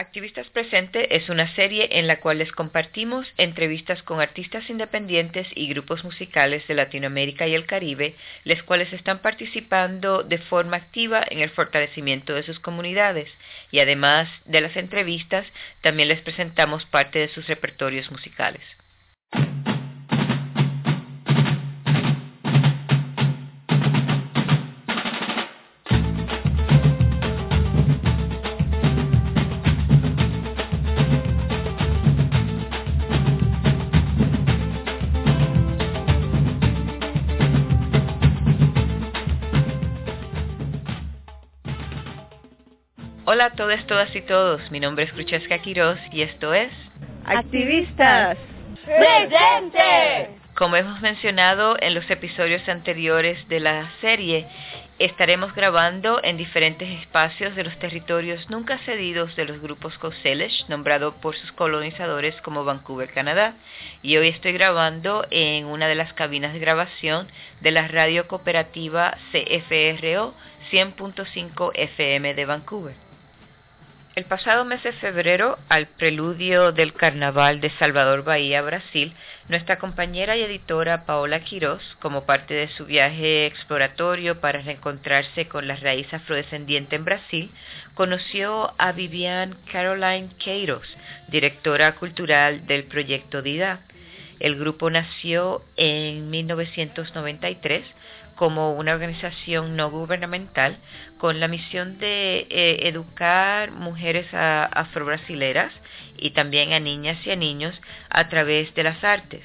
Activistas 0.00 0.48
Presente 0.48 1.14
es 1.14 1.28
una 1.28 1.54
serie 1.54 1.98
en 1.98 2.06
la 2.06 2.20
cual 2.20 2.38
les 2.38 2.52
compartimos 2.52 3.30
entrevistas 3.36 4.02
con 4.02 4.18
artistas 4.18 4.70
independientes 4.70 5.46
y 5.54 5.68
grupos 5.68 6.04
musicales 6.04 6.66
de 6.66 6.72
Latinoamérica 6.72 7.46
y 7.46 7.54
el 7.54 7.66
Caribe, 7.66 8.14
los 8.44 8.62
cuales 8.62 8.90
están 8.94 9.18
participando 9.18 10.22
de 10.22 10.38
forma 10.38 10.78
activa 10.78 11.22
en 11.28 11.40
el 11.40 11.50
fortalecimiento 11.50 12.32
de 12.32 12.44
sus 12.44 12.58
comunidades. 12.60 13.28
Y 13.70 13.80
además 13.80 14.30
de 14.46 14.62
las 14.62 14.74
entrevistas, 14.74 15.46
también 15.82 16.08
les 16.08 16.22
presentamos 16.22 16.86
parte 16.86 17.18
de 17.18 17.28
sus 17.28 17.46
repertorios 17.46 18.10
musicales. 18.10 18.62
A 43.50 43.56
todos, 43.56 43.86
todas 43.86 44.14
y 44.14 44.20
todos. 44.20 44.70
Mi 44.70 44.80
nombre 44.80 45.04
es 45.04 45.12
Francesca 45.12 45.58
Quiroz 45.58 45.98
y 46.12 46.22
esto 46.22 46.54
es 46.54 46.70
Activistas 47.24 48.38
Presente. 48.84 50.36
Como 50.54 50.76
hemos 50.76 51.00
mencionado 51.00 51.76
en 51.80 51.94
los 51.94 52.08
episodios 52.10 52.68
anteriores 52.68 53.48
de 53.48 53.60
la 53.60 53.90
serie, 54.00 54.46
estaremos 54.98 55.54
grabando 55.54 56.20
en 56.22 56.36
diferentes 56.36 56.88
espacios 57.00 57.56
de 57.56 57.64
los 57.64 57.76
territorios 57.78 58.48
nunca 58.50 58.78
cedidos 58.78 59.34
de 59.36 59.46
los 59.46 59.60
grupos 59.60 59.98
Couselish, 59.98 60.66
nombrado 60.68 61.14
por 61.14 61.34
sus 61.34 61.50
colonizadores 61.52 62.40
como 62.42 62.64
Vancouver, 62.64 63.10
Canadá, 63.12 63.54
y 64.02 64.16
hoy 64.16 64.28
estoy 64.28 64.52
grabando 64.52 65.26
en 65.30 65.66
una 65.66 65.88
de 65.88 65.96
las 65.96 66.12
cabinas 66.12 66.52
de 66.52 66.60
grabación 66.60 67.26
de 67.60 67.70
la 67.72 67.88
radio 67.88 68.28
cooperativa 68.28 69.16
CFRO 69.32 70.34
100.5 70.70 71.72
FM 71.74 72.34
de 72.34 72.44
Vancouver. 72.44 73.09
El 74.16 74.24
pasado 74.24 74.64
mes 74.64 74.82
de 74.82 74.92
febrero, 74.94 75.56
al 75.68 75.86
preludio 75.86 76.72
del 76.72 76.94
Carnaval 76.94 77.60
de 77.60 77.70
Salvador 77.78 78.24
Bahía, 78.24 78.60
Brasil, 78.60 79.14
nuestra 79.48 79.78
compañera 79.78 80.36
y 80.36 80.42
editora 80.42 81.06
Paola 81.06 81.44
Quiroz, 81.44 81.80
como 82.00 82.26
parte 82.26 82.52
de 82.52 82.66
su 82.70 82.86
viaje 82.86 83.46
exploratorio 83.46 84.40
para 84.40 84.62
reencontrarse 84.62 85.46
con 85.46 85.68
la 85.68 85.76
raíz 85.76 86.12
afrodescendiente 86.12 86.96
en 86.96 87.04
Brasil, 87.04 87.52
conoció 87.94 88.74
a 88.78 88.90
Vivian 88.90 89.56
Caroline 89.70 90.30
Queiroz, 90.42 90.88
directora 91.28 91.94
cultural 91.94 92.66
del 92.66 92.84
proyecto 92.84 93.42
DIDA. 93.42 93.82
El 94.40 94.58
grupo 94.58 94.90
nació 94.90 95.62
en 95.76 96.30
1993 96.30 97.84
como 98.40 98.72
una 98.72 98.94
organización 98.94 99.76
no 99.76 99.90
gubernamental 99.90 100.78
con 101.18 101.40
la 101.40 101.46
misión 101.46 101.98
de 101.98 102.46
eh, 102.48 102.88
educar 102.88 103.70
mujeres 103.70 104.26
afrobrasileras 104.32 105.70
y 106.16 106.30
también 106.30 106.72
a 106.72 106.80
niñas 106.80 107.18
y 107.26 107.32
a 107.32 107.36
niños 107.36 107.78
a 108.08 108.30
través 108.30 108.74
de 108.74 108.82
las 108.82 109.04
artes. 109.04 109.42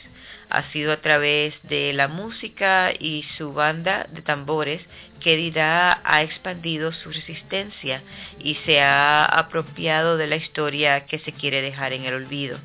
Ha 0.49 0.71
sido 0.71 0.93
a 0.93 1.01
través 1.01 1.53
de 1.63 1.91
la 1.91 2.07
música 2.07 2.93
y 2.97 3.25
su 3.37 3.51
banda 3.51 4.07
de 4.13 4.21
tambores 4.21 4.81
que 5.19 5.35
Dida 5.35 5.99
ha 6.05 6.23
expandido 6.23 6.93
su 6.93 7.11
resistencia 7.11 8.01
y 8.39 8.55
se 8.65 8.79
ha 8.79 9.25
apropiado 9.25 10.15
de 10.15 10.27
la 10.27 10.37
historia 10.37 11.05
que 11.05 11.19
se 11.19 11.33
quiere 11.33 11.61
dejar 11.61 11.91
en 11.91 12.05
el 12.05 12.13
olvido. 12.13 12.59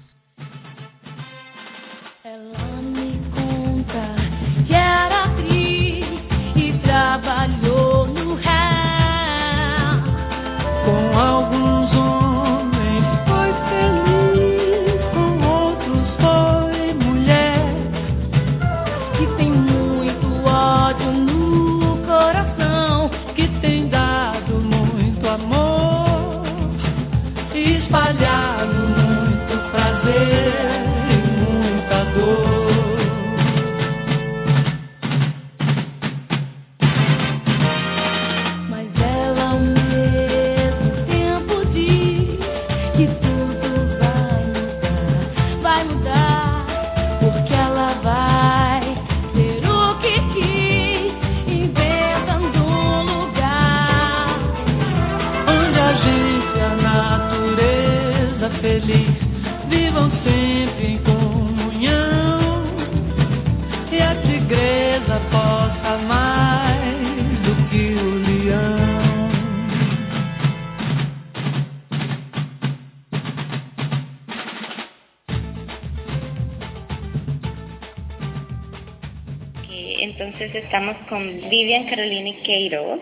Vivian 81.60 81.84
Caroline 81.90 82.40
Queiroz. 82.42 83.00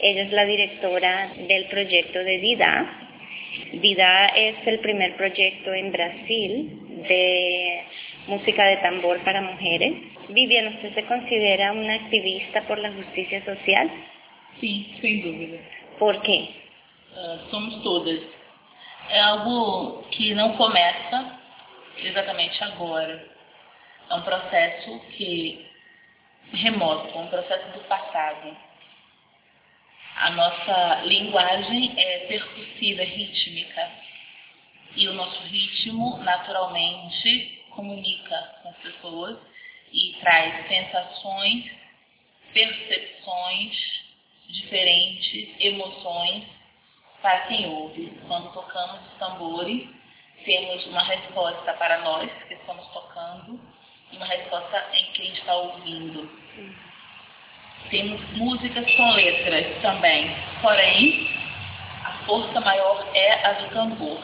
Ella 0.00 0.22
es 0.22 0.32
la 0.32 0.46
directora 0.46 1.34
del 1.46 1.66
proyecto 1.66 2.20
de 2.20 2.38
DIDA. 2.38 3.10
DIDA 3.74 4.28
es 4.28 4.66
el 4.66 4.78
primer 4.78 5.14
proyecto 5.16 5.74
en 5.74 5.92
Brasil 5.92 6.70
de 7.06 7.84
música 8.28 8.64
de 8.64 8.78
tambor 8.78 9.22
para 9.24 9.42
mujeres. 9.42 9.92
Vivian, 10.30 10.68
¿usted 10.68 10.94
se 10.94 11.04
considera 11.04 11.72
una 11.72 11.96
activista 11.96 12.62
por 12.62 12.78
la 12.78 12.92
justicia 12.92 13.44
social? 13.44 13.90
Sí, 14.58 14.96
sin 15.02 15.22
duda. 15.22 15.60
Por 15.98 16.22
qué? 16.22 16.48
Uh, 17.14 17.50
somos 17.50 17.82
todas. 17.82 18.20
É 19.10 19.20
algo 19.20 20.02
que 20.10 20.32
não 20.32 20.56
começa 20.56 21.38
exatamente 21.98 22.64
agora. 22.64 23.22
É 24.08 24.14
um 24.14 24.22
processo 24.22 24.98
que 25.14 25.71
remoto, 26.52 27.18
um 27.18 27.28
processo 27.28 27.72
do 27.72 27.84
passado. 27.84 28.56
A 30.16 30.30
nossa 30.30 31.02
linguagem 31.04 31.94
é 31.96 32.26
percussiva, 32.26 33.02
rítmica. 33.02 33.90
E 34.94 35.08
o 35.08 35.14
nosso 35.14 35.40
ritmo, 35.44 36.18
naturalmente, 36.18 37.64
comunica 37.70 38.60
com 38.62 38.68
as 38.68 38.76
pessoas 38.76 39.38
e 39.90 40.16
traz 40.20 40.68
sensações, 40.68 41.70
percepções 42.52 44.02
diferentes, 44.48 45.48
emoções 45.58 46.44
para 47.22 47.46
quem 47.46 47.66
ouve. 47.66 48.12
Quando 48.26 48.52
tocamos 48.52 49.00
os 49.06 49.18
tambores, 49.18 49.88
temos 50.44 50.86
uma 50.86 51.02
resposta 51.02 51.72
para 51.74 51.98
nós 52.00 52.30
que 52.46 52.54
estamos 52.54 52.86
tocando 52.88 53.58
uma 54.16 54.26
resposta 54.26 54.84
em 54.92 55.12
quem 55.12 55.32
está 55.32 55.54
ouvindo. 55.54 56.30
Temos 57.90 58.20
músicas 58.32 58.90
com 58.94 59.10
letras 59.12 59.80
também, 59.82 60.34
porém, 60.60 61.28
a 62.04 62.12
força 62.24 62.60
maior 62.60 63.06
é 63.14 63.46
a 63.46 63.52
do 63.52 63.70
tambor. 63.70 64.22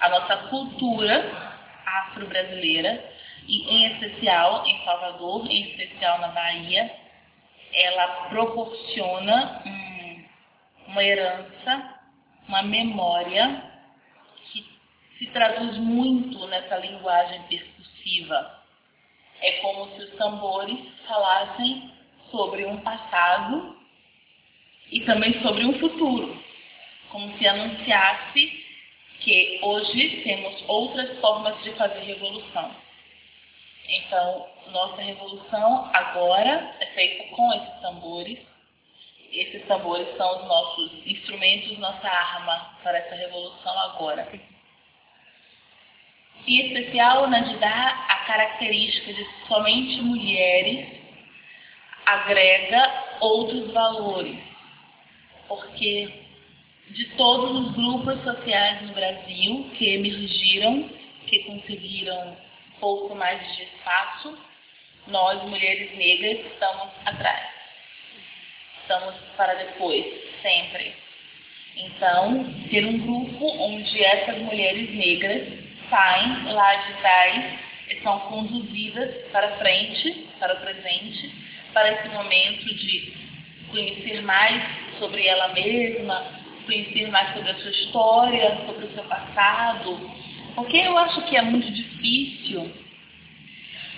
A 0.00 0.08
nossa 0.08 0.36
cultura 0.48 1.52
afro-brasileira, 1.86 3.12
e 3.46 3.68
em 3.70 3.86
especial 3.92 4.64
em 4.66 4.84
Salvador, 4.84 5.46
em 5.50 5.70
especial 5.70 6.18
na 6.20 6.28
Bahia, 6.28 6.90
ela 7.72 8.06
proporciona 8.28 9.62
um, 9.66 10.24
uma 10.88 11.02
herança, 11.02 11.98
uma 12.48 12.62
memória 12.62 13.62
que 14.44 14.64
se 15.18 15.26
traduz 15.28 15.76
muito 15.78 16.46
nessa 16.46 16.76
linguagem 16.76 17.42
percussiva 17.48 18.61
é 19.42 19.52
como 19.60 19.90
se 19.94 20.02
os 20.02 20.10
tambores 20.16 20.78
falassem 21.06 21.92
sobre 22.30 22.64
um 22.64 22.78
passado 22.80 23.76
e 24.90 25.00
também 25.00 25.40
sobre 25.42 25.64
um 25.64 25.78
futuro, 25.78 26.42
como 27.10 27.36
se 27.36 27.46
anunciasse 27.46 28.62
que 29.20 29.60
hoje 29.62 30.22
temos 30.24 30.64
outras 30.66 31.18
formas 31.20 31.62
de 31.62 31.72
fazer 31.72 32.00
revolução. 32.00 32.74
Então, 33.88 34.48
nossa 34.68 35.02
revolução 35.02 35.90
agora 35.92 36.74
é 36.80 36.86
feita 36.86 37.34
com 37.34 37.52
esses 37.52 37.80
tambores. 37.80 38.38
Esses 39.32 39.66
tambores 39.66 40.14
são 40.16 40.40
os 40.40 40.48
nossos 40.48 41.06
instrumentos, 41.06 41.78
nossa 41.78 42.08
arma 42.08 42.78
para 42.82 42.98
essa 42.98 43.14
revolução 43.14 43.78
agora. 43.78 44.28
E 46.46 46.60
especial, 46.62 47.28
Nadidá, 47.30 48.06
a 48.08 48.16
característica 48.26 49.12
de 49.12 49.26
somente 49.46 50.00
mulheres 50.02 50.88
agrega 52.04 53.04
outros 53.20 53.70
valores. 53.72 54.38
Porque 55.46 56.12
de 56.90 57.04
todos 57.16 57.68
os 57.68 57.72
grupos 57.74 58.20
sociais 58.24 58.82
no 58.82 58.92
Brasil 58.92 59.70
que 59.78 59.94
emergiram, 59.94 60.90
que 61.26 61.44
conseguiram 61.44 62.36
pouco 62.80 63.14
mais 63.14 63.40
de 63.56 63.62
espaço, 63.62 64.36
nós, 65.06 65.42
mulheres 65.44 65.96
negras, 65.96 66.44
estamos 66.52 66.88
atrás. 67.04 67.48
Estamos 68.80 69.14
para 69.36 69.54
depois, 69.54 70.04
sempre. 70.42 70.92
Então, 71.76 72.44
ter 72.68 72.84
um 72.84 72.98
grupo 72.98 73.46
onde 73.58 74.04
essas 74.04 74.38
mulheres 74.38 74.90
negras 74.94 75.61
saem 75.92 76.44
lá 76.54 76.74
de 76.74 76.94
trás 76.94 77.58
e 77.90 78.02
são 78.02 78.18
conduzidas 78.20 79.14
para 79.30 79.58
frente, 79.58 80.26
para 80.38 80.54
o 80.54 80.60
presente, 80.60 81.30
para 81.74 81.92
esse 81.92 82.08
momento 82.08 82.64
de 82.64 83.12
conhecer 83.70 84.22
mais 84.22 84.62
sobre 84.98 85.26
ela 85.26 85.48
mesma, 85.48 86.24
conhecer 86.64 87.10
mais 87.10 87.34
sobre 87.34 87.50
a 87.50 87.54
sua 87.56 87.70
história, 87.70 88.56
sobre 88.66 88.86
o 88.86 88.94
seu 88.94 89.04
passado. 89.04 90.10
Porque 90.54 90.78
eu 90.78 90.96
acho 90.96 91.22
que 91.26 91.36
é 91.36 91.42
muito 91.42 91.70
difícil 91.70 92.72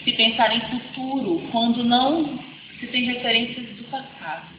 se 0.03 0.13
pensar 0.13 0.55
em 0.55 0.61
futuro 0.63 1.49
quando 1.53 1.85
não 1.85 2.43
se 2.81 2.89
tem 2.89 3.05
referências 3.05 3.67
do 3.77 3.85
passado. 3.85 4.53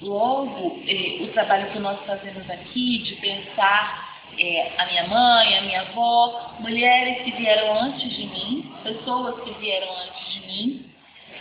Logo, 0.00 0.82
eh, 0.86 1.22
o 1.22 1.28
trabalho 1.28 1.70
que 1.72 1.78
nós 1.78 2.04
fazemos 2.06 2.48
aqui 2.48 2.98
de 2.98 3.16
pensar 3.16 4.11
eh, 4.38 4.72
a 4.78 4.86
minha 4.86 5.06
mãe, 5.08 5.58
a 5.58 5.62
minha 5.62 5.80
avó, 5.82 6.54
mulheres 6.60 7.22
que 7.24 7.32
vieram 7.32 7.80
antes 7.80 8.10
de 8.10 8.26
mim, 8.26 8.72
pessoas 8.82 9.42
que 9.44 9.52
vieram 9.60 9.88
antes 9.98 10.32
de 10.32 10.46
mim, 10.46 10.92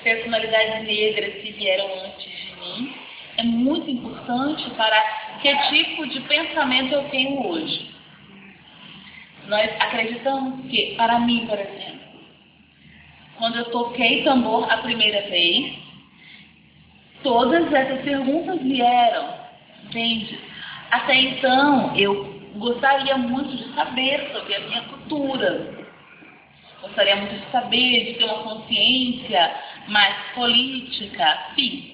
personalidades 0.03 0.83
negras 0.83 1.33
que 1.41 1.51
vieram 1.51 1.87
antes 2.05 2.25
de 2.25 2.55
mim, 2.59 2.95
é 3.37 3.43
muito 3.43 3.89
importante 3.89 4.69
para 4.71 5.37
que 5.41 5.55
tipo 5.69 6.07
de 6.07 6.19
pensamento 6.21 6.93
eu 6.93 7.09
tenho 7.09 7.47
hoje. 7.47 7.89
Nós 9.47 9.69
acreditamos 9.79 10.69
que, 10.69 10.95
para 10.95 11.19
mim, 11.19 11.47
por 11.47 11.57
exemplo, 11.57 12.01
quando 13.37 13.57
eu 13.57 13.65
toquei 13.71 14.23
tambor 14.23 14.71
a 14.71 14.77
primeira 14.77 15.21
vez, 15.29 15.75
todas 17.23 17.71
essas 17.73 18.01
perguntas 18.01 18.61
vieram, 18.61 19.33
entende? 19.85 20.39
Até 20.91 21.15
então, 21.15 21.95
eu 21.95 22.30
gostaria 22.55 23.17
muito 23.17 23.55
de 23.55 23.73
saber 23.73 24.31
sobre 24.33 24.55
a 24.55 24.59
minha 24.61 24.81
cultura. 24.83 25.87
Gostaria 26.81 27.15
muito 27.15 27.35
de 27.35 27.51
saber, 27.51 28.05
de 28.05 28.13
ter 28.15 28.25
uma 28.25 28.43
consciência 28.43 29.55
mais 29.87 30.15
política, 30.33 31.51
sim. 31.55 31.93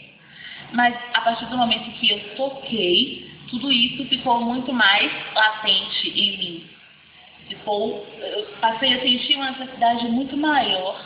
Mas 0.73 0.95
a 1.13 1.21
partir 1.21 1.45
do 1.45 1.57
momento 1.57 1.91
que 1.99 2.09
eu 2.09 2.35
toquei, 2.35 3.29
tudo 3.49 3.71
isso 3.71 4.05
ficou 4.05 4.41
muito 4.41 4.73
mais 4.73 5.11
latente 5.33 6.09
em 6.09 6.37
mim. 6.37 6.69
Ficou, 7.47 8.05
eu 8.19 8.45
passei 8.59 8.93
a 8.93 9.01
sentir 9.01 9.35
uma 9.35 9.51
necessidade 9.51 10.07
muito 10.09 10.35
maior 10.35 11.05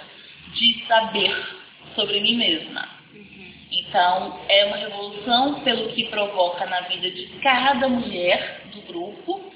de 0.54 0.86
saber 0.88 1.36
sobre 1.96 2.20
mim 2.22 2.38
mesma. 2.38 3.01
Então, 3.72 4.38
é 4.50 4.66
uma 4.66 4.76
revolução 4.76 5.62
pelo 5.62 5.90
que 5.94 6.06
provoca 6.10 6.66
na 6.66 6.82
vida 6.82 7.10
de 7.10 7.28
cada 7.42 7.88
mulher 7.88 8.64
do 8.74 8.82
grupo. 8.82 9.50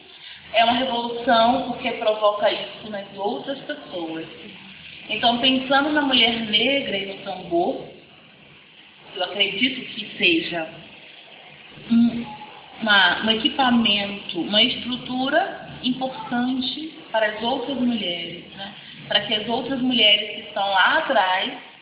É 0.53 0.63
uma 0.63 0.73
revolução 0.73 1.63
porque 1.63 1.91
provoca 1.91 2.49
isso 2.49 2.89
nas 2.89 3.05
outras 3.17 3.59
pessoas. 3.61 4.25
Então, 5.09 5.39
pensando 5.39 5.91
na 5.91 6.01
mulher 6.01 6.33
negra 6.49 6.97
e 6.97 7.05
no 7.07 7.23
tambor, 7.25 7.85
eu 9.15 9.23
acredito 9.23 9.81
que 9.93 10.17
seja 10.17 10.67
um, 11.91 12.25
uma, 12.81 13.25
um 13.25 13.31
equipamento, 13.31 14.39
uma 14.39 14.63
estrutura 14.63 15.77
importante 15.83 16.93
para 17.11 17.27
as 17.27 17.43
outras 17.43 17.77
mulheres, 17.77 18.45
né? 18.55 18.73
para 19.09 19.21
que 19.21 19.33
as 19.33 19.47
outras 19.47 19.81
mulheres 19.81 20.35
que 20.35 20.47
estão 20.47 20.67
lá 20.69 20.99
atrás 20.99 21.74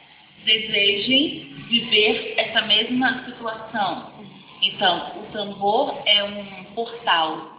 desejem 0.44 1.54
viver 1.70 2.34
essa 2.38 2.62
mesma 2.64 3.26
situação. 3.26 4.14
Então, 4.62 5.22
o 5.22 5.32
tambor 5.32 6.02
é 6.06 6.24
um 6.24 6.64
portal. 6.76 7.52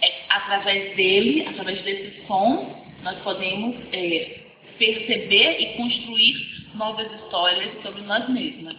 É, 0.00 0.12
através 0.30 0.94
dele, 0.96 1.46
através 1.48 1.82
desse 1.82 2.26
som, 2.26 2.84
nós 3.02 3.18
podemos 3.18 3.76
é, 3.92 4.40
perceber 4.78 5.60
e 5.60 5.76
construir 5.76 6.66
novas 6.74 7.10
histórias 7.20 7.82
sobre 7.82 8.02
nós 8.02 8.28
mesmas. 8.28 8.76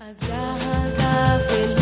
As 0.00 0.16
garras 0.18 0.96
da 0.96 1.81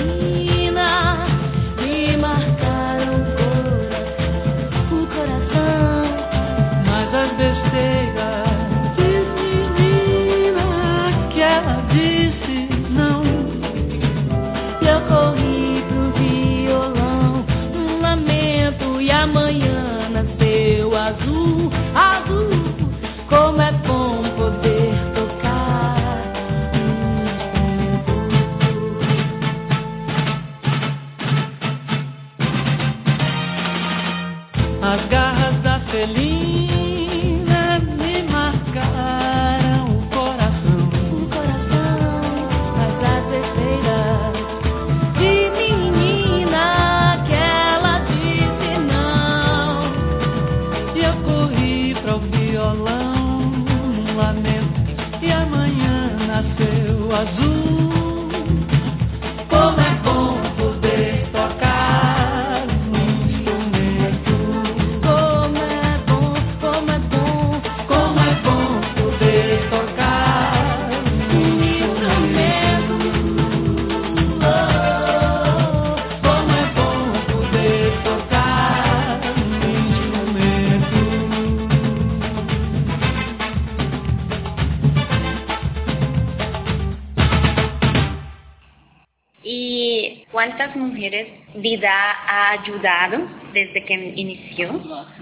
cuántas 90.41 90.75
mujeres 90.75 91.29
Vida 91.57 91.93
ha 91.93 92.53
ayudado 92.53 93.29
desde 93.53 93.85
que 93.85 93.93
inició? 93.93 94.73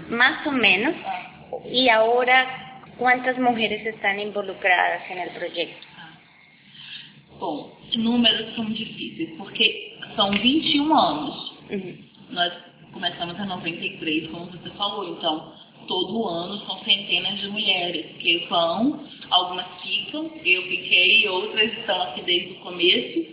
Más 0.09 0.47
o 0.47 0.51
menos. 0.51 0.95
Y 1.69 1.89
ahora, 1.89 2.81
¿cuántas 2.97 3.37
mujeres 3.37 3.85
están 3.85 4.17
involucradas 4.21 5.01
en 5.11 5.17
el 5.17 5.29
proyecto? 5.31 5.87
Bom, 7.37 7.71
números 7.97 8.55
são 8.55 8.65
difíceis, 8.71 9.29
porque 9.37 9.97
são 10.15 10.31
21 10.31 10.97
anos. 10.97 11.53
Ujú. 11.69 11.95
Nós 12.29 12.53
começamos 12.93 13.37
em 13.39 13.45
93, 13.45 14.27
como 14.29 14.45
você 14.45 14.69
falou, 14.77 15.17
então 15.17 15.53
todo 15.87 16.27
ano 16.27 16.57
são 16.65 16.77
centenas 16.83 17.39
de 17.39 17.47
mulheres 17.49 18.05
que 18.19 18.45
vão, 18.49 19.05
algumas 19.31 19.67
ficam, 19.81 20.31
eu 20.45 20.61
fiquei, 20.63 21.27
outras 21.27 21.73
estão 21.73 22.01
aqui 22.03 22.21
desde 22.21 22.51
o 22.53 22.59
começo, 22.59 23.25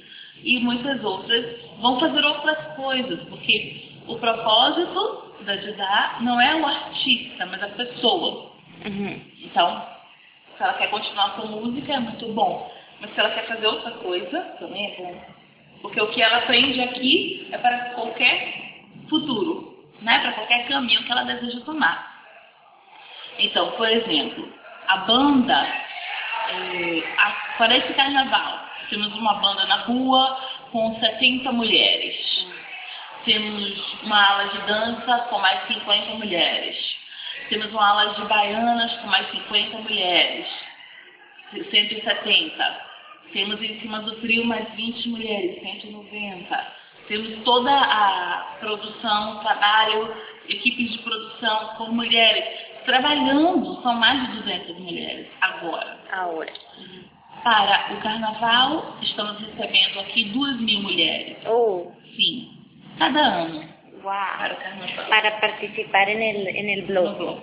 e 0.44 0.60
muitas 0.60 1.02
outras 1.02 1.65
vão 1.80 1.98
fazer 2.00 2.24
outras 2.24 2.74
coisas, 2.76 3.22
porque 3.28 3.86
o 4.06 4.16
propósito 4.18 5.34
da 5.40 5.56
Didá 5.56 6.16
não 6.20 6.40
é 6.40 6.54
o 6.54 6.66
artista, 6.66 7.46
mas 7.46 7.62
a 7.62 7.68
pessoa. 7.68 8.52
Uhum. 8.84 9.20
Então, 9.42 9.86
se 10.56 10.62
ela 10.62 10.74
quer 10.74 10.90
continuar 10.90 11.36
com 11.36 11.46
música, 11.48 11.92
é 11.92 12.00
muito 12.00 12.32
bom. 12.32 12.72
Mas 13.00 13.12
se 13.12 13.20
ela 13.20 13.30
quer 13.30 13.46
fazer 13.46 13.66
outra 13.66 13.90
coisa, 13.92 14.40
também 14.58 14.92
é 14.92 14.96
bom. 14.96 15.20
Porque 15.82 16.00
o 16.00 16.08
que 16.08 16.22
ela 16.22 16.38
aprende 16.38 16.80
aqui 16.80 17.48
é 17.52 17.58
para 17.58 17.90
qualquer 17.90 18.82
futuro, 19.08 19.86
né? 20.00 20.18
para 20.20 20.32
qualquer 20.32 20.66
caminho 20.66 21.04
que 21.04 21.12
ela 21.12 21.24
deseja 21.24 21.60
tomar. 21.60 22.16
Então, 23.38 23.72
por 23.72 23.88
exemplo, 23.88 24.50
a 24.88 24.96
banda, 24.98 25.68
é, 26.48 27.02
a, 27.18 27.30
para 27.58 27.76
esse 27.76 27.92
carnaval, 27.92 28.60
temos 28.88 29.12
uma 29.14 29.34
banda 29.34 29.66
na 29.66 29.76
rua 29.82 30.38
com 30.72 30.98
70 30.98 31.52
mulheres. 31.52 32.46
Temos 33.24 34.02
uma 34.02 34.24
ala 34.24 34.48
de 34.50 34.58
dança 34.66 35.18
com 35.30 35.38
mais 35.38 35.66
50 35.66 36.14
mulheres. 36.14 36.76
Temos 37.48 37.70
uma 37.72 37.88
ala 37.88 38.14
de 38.14 38.24
baianas 38.26 38.92
com 38.98 39.08
mais 39.08 39.30
50 39.30 39.78
mulheres. 39.78 40.46
170. 41.52 42.86
Temos 43.32 43.60
em 43.60 43.80
cima 43.80 44.00
do 44.00 44.20
trio 44.20 44.44
mais 44.44 44.68
20 44.74 45.08
mulheres, 45.08 45.60
190. 45.60 46.72
Temos 47.08 47.44
toda 47.44 47.70
a 47.70 48.56
produção, 48.60 49.38
trabalho, 49.40 50.14
equipes 50.48 50.92
de 50.92 50.98
produção 50.98 51.74
com 51.76 51.92
mulheres. 51.92 52.44
Trabalhando, 52.84 53.82
são 53.82 53.94
mais 53.94 54.28
de 54.28 54.42
200 54.42 54.78
mulheres 54.78 55.26
agora. 55.40 55.98
Ahora. 56.12 56.52
Para 57.46 57.94
o 57.94 58.00
carnaval, 58.02 58.98
estamos 59.00 59.40
recebendo 59.40 60.00
aqui 60.00 60.24
2 60.34 60.60
mil 60.62 60.82
mulheres. 60.82 61.36
Oh, 61.46 61.92
Sim, 62.16 62.50
cada 62.98 63.20
ano 63.20 63.62
wow. 64.02 64.02
para 64.02 64.54
o 64.54 64.56
carnaval. 64.56 65.08
Para 65.08 65.40
participar 65.40 66.08
en 66.08 66.22
el, 66.22 66.48
en 66.48 66.68
el 66.70 66.82
blog. 66.86 67.38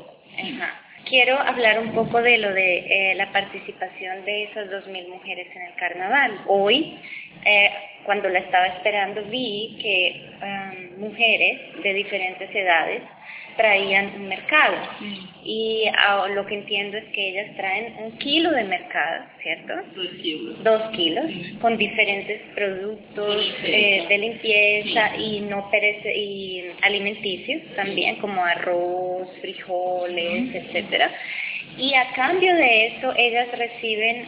Quiero 1.06 1.40
hablar 1.40 1.80
un 1.80 1.94
poco 1.94 2.22
de 2.22 2.38
lo 2.38 2.52
de 2.52 3.12
eh, 3.12 3.16
la 3.16 3.32
participación 3.32 4.26
de 4.26 4.44
esas 4.44 4.70
dos 4.70 4.86
mil 4.88 5.08
mujeres 5.08 5.48
en 5.56 5.62
el 5.62 5.76
carnaval. 5.76 6.42
Hoy, 6.48 7.00
eh, 7.46 7.72
cuando 8.04 8.28
la 8.28 8.40
estaba 8.40 8.68
esperando, 8.68 9.24
vi 9.30 9.78
que 9.82 10.32
um, 10.44 11.08
mujeres 11.08 11.82
de 11.82 11.94
diferentes 11.94 12.54
edades 12.54 13.04
traían 13.58 14.14
un 14.16 14.28
mercado. 14.28 14.76
Sim, 15.00 15.28
Y 15.46 15.86
ah, 15.98 16.28
lo 16.34 16.46
que 16.46 16.56
entiendo 16.56 16.98
es 16.98 17.04
que 17.14 17.30
ellas 17.30 17.56
traen 17.58 17.94
un 18.00 18.18
kilo 18.18 18.52
de 18.52 18.64
mercado, 18.64 19.26
¿cierto? 19.42 19.74
2 19.96 20.08
quilos. 20.22 20.64
Dos 20.64 20.82
kilos, 20.92 21.26
con 21.62 21.78
diferentes 21.78 22.42
productos 22.56 23.36
De 23.36 23.68
limpieza. 23.68 23.68
eh, 23.68 24.06
de 24.08 24.18
limpieza 24.18 25.12
Sí. 25.18 25.24
y 25.24 25.40
no 25.42 25.70
perece 25.70 26.16
y 26.18 26.72
alimenticios 26.82 27.62
también, 27.76 28.16
como 28.18 28.44
arroz, 28.44 29.28
frijoles, 29.42 30.56
etcétera. 30.56 31.12
Y 31.78 31.94
a 31.96 32.12
cambio 32.14 32.56
de 32.56 32.88
eso, 32.88 33.14
ellas 33.18 33.48
reciben 33.58 34.28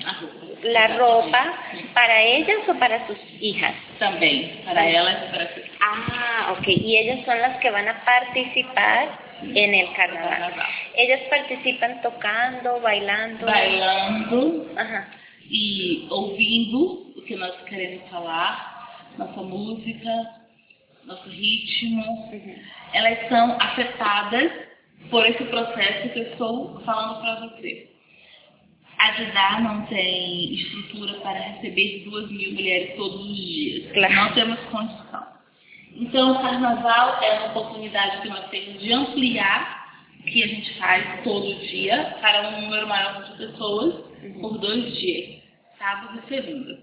la 0.64 0.88
ropa 0.98 1.54
para 1.94 2.22
ellas 2.22 2.58
o 2.68 2.74
para 2.76 3.06
sus 3.08 3.18
hijas. 3.40 3.74
Também, 4.00 4.64
para 4.66 4.90
elas 4.90 5.24
e 5.24 5.28
para 5.28 5.54
si. 5.54 5.62
Ah, 5.80 6.56
ok. 6.58 6.68
Y 6.68 6.98
ellas 6.98 7.26
son 7.26 7.40
las 7.40 7.58
que 7.60 7.70
van 7.70 7.88
a 7.88 8.04
participar 8.04 9.20
en 9.44 9.74
el 9.76 9.94
carnaval. 9.94 10.54
Ellas 10.96 11.22
participan 11.30 12.02
tocando, 12.02 12.80
bailando. 12.82 13.46
Bailando 13.46 14.72
Ajá. 14.76 15.08
e 15.50 16.08
ouvindo 16.10 17.14
o 17.16 17.22
que 17.22 17.36
nós 17.36 17.56
queremos 17.66 18.10
falar, 18.10 19.14
nossa 19.18 19.42
música, 19.44 20.10
nosso 21.06 21.30
ritmo. 21.30 22.32
Elas 22.94 23.30
são 23.30 23.56
afetadas 23.60 24.52
por 25.10 25.26
esse 25.26 25.44
processo 25.46 26.10
que 26.10 26.20
eu 26.20 26.24
estou 26.32 26.80
falando 26.82 27.22
para 27.22 27.48
você. 27.48 27.90
A 28.98 29.12
Didá 29.12 29.60
não 29.60 29.86
tem 29.88 30.54
estrutura 30.56 31.16
para 31.20 31.38
receber 31.38 32.04
duas 32.06 32.30
mil 32.32 32.54
mulheres 32.54 32.96
todos 32.96 33.20
os 33.30 33.36
dias. 33.36 33.92
Claro. 33.92 34.14
Não 34.14 34.34
temos 34.34 34.60
condição. 34.72 35.26
Então, 35.98 36.32
o 36.32 36.42
carnaval 36.42 37.22
é 37.24 37.40
uma 37.40 37.48
oportunidade 37.48 38.22
que 38.22 38.30
nós 38.30 38.50
temos 38.50 38.82
de 38.82 38.92
ampliar 38.94 39.86
o 40.20 40.24
que 40.24 40.44
a 40.44 40.48
gente 40.48 40.74
faz 40.78 41.24
todo 41.24 41.56
dia 41.68 42.18
para 42.22 42.50
um 42.50 42.62
número 42.62 42.88
maior 42.88 43.24
de 43.24 43.38
pessoas 43.38 43.96
por 44.42 44.58
dois 44.58 44.98
dias, 44.98 45.42
sábado 45.78 46.22
e 46.24 46.28
segunda. 46.28 46.80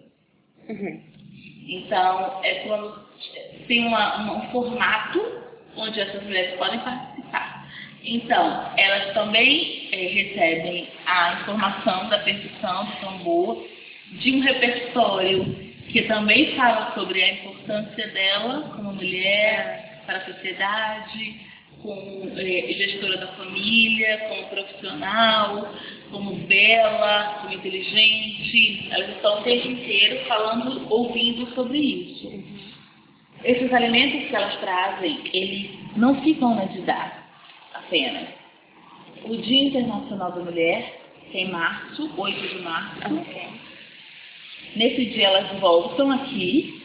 Ujú. 0.68 1.02
Então, 1.68 2.40
é 2.44 2.54
quando 2.66 3.06
tem 3.66 3.86
uma- 3.86 4.16
uma- 4.16 4.34
um 4.36 4.50
formato 4.50 5.20
onde 5.76 6.00
essas 6.00 6.22
mulheres 6.22 6.58
podem 6.58 6.78
participar. 6.80 7.41
Então, 8.04 8.72
elas 8.76 9.14
também 9.14 9.88
eh, 9.92 10.08
recebem 10.08 10.88
a 11.06 11.40
informação 11.40 12.08
da 12.08 12.18
percussão, 12.18 12.86
do 12.86 12.96
tambor, 12.96 13.68
de 14.12 14.32
um 14.32 14.40
repertório 14.40 15.72
que 15.88 16.02
também 16.02 16.56
fala 16.56 16.92
sobre 16.94 17.22
a 17.22 17.32
importância 17.32 18.08
dela 18.08 18.72
como 18.74 18.94
mulher 18.94 20.02
para 20.04 20.18
a 20.18 20.24
sociedade, 20.24 21.40
como 21.80 22.28
eh, 22.36 22.72
gestora 22.72 23.18
da 23.18 23.28
família, 23.34 24.18
como 24.28 24.48
profissional, 24.48 25.72
como 26.10 26.34
bela, 26.46 27.38
como 27.40 27.54
inteligente. 27.54 28.88
Elas 28.90 29.10
estão 29.10 29.40
o 29.40 29.44
tempo 29.44 29.68
inteiro 29.68 30.24
falando, 30.26 30.92
ouvindo 30.92 31.46
sobre 31.54 31.78
isso. 31.78 32.42
Esses 33.44 33.72
alimentos 33.72 34.28
que 34.28 34.34
elas 34.34 34.56
trazem, 34.56 35.20
eles 35.32 35.70
não 35.96 36.20
ficam 36.22 36.56
na 36.56 36.64
Didá 36.64 37.21
O 39.24 39.36
Dia 39.36 39.64
Internacional 39.68 40.32
da 40.32 40.40
Mulher, 40.40 41.00
que 41.30 41.38
é 41.38 41.42
em 41.42 41.50
março, 41.50 42.10
8 42.16 42.48
de 42.48 42.62
março. 42.62 43.00
Nesse 44.76 45.04
dia 45.06 45.26
elas 45.26 45.60
voltam 45.60 46.10
aqui 46.10 46.82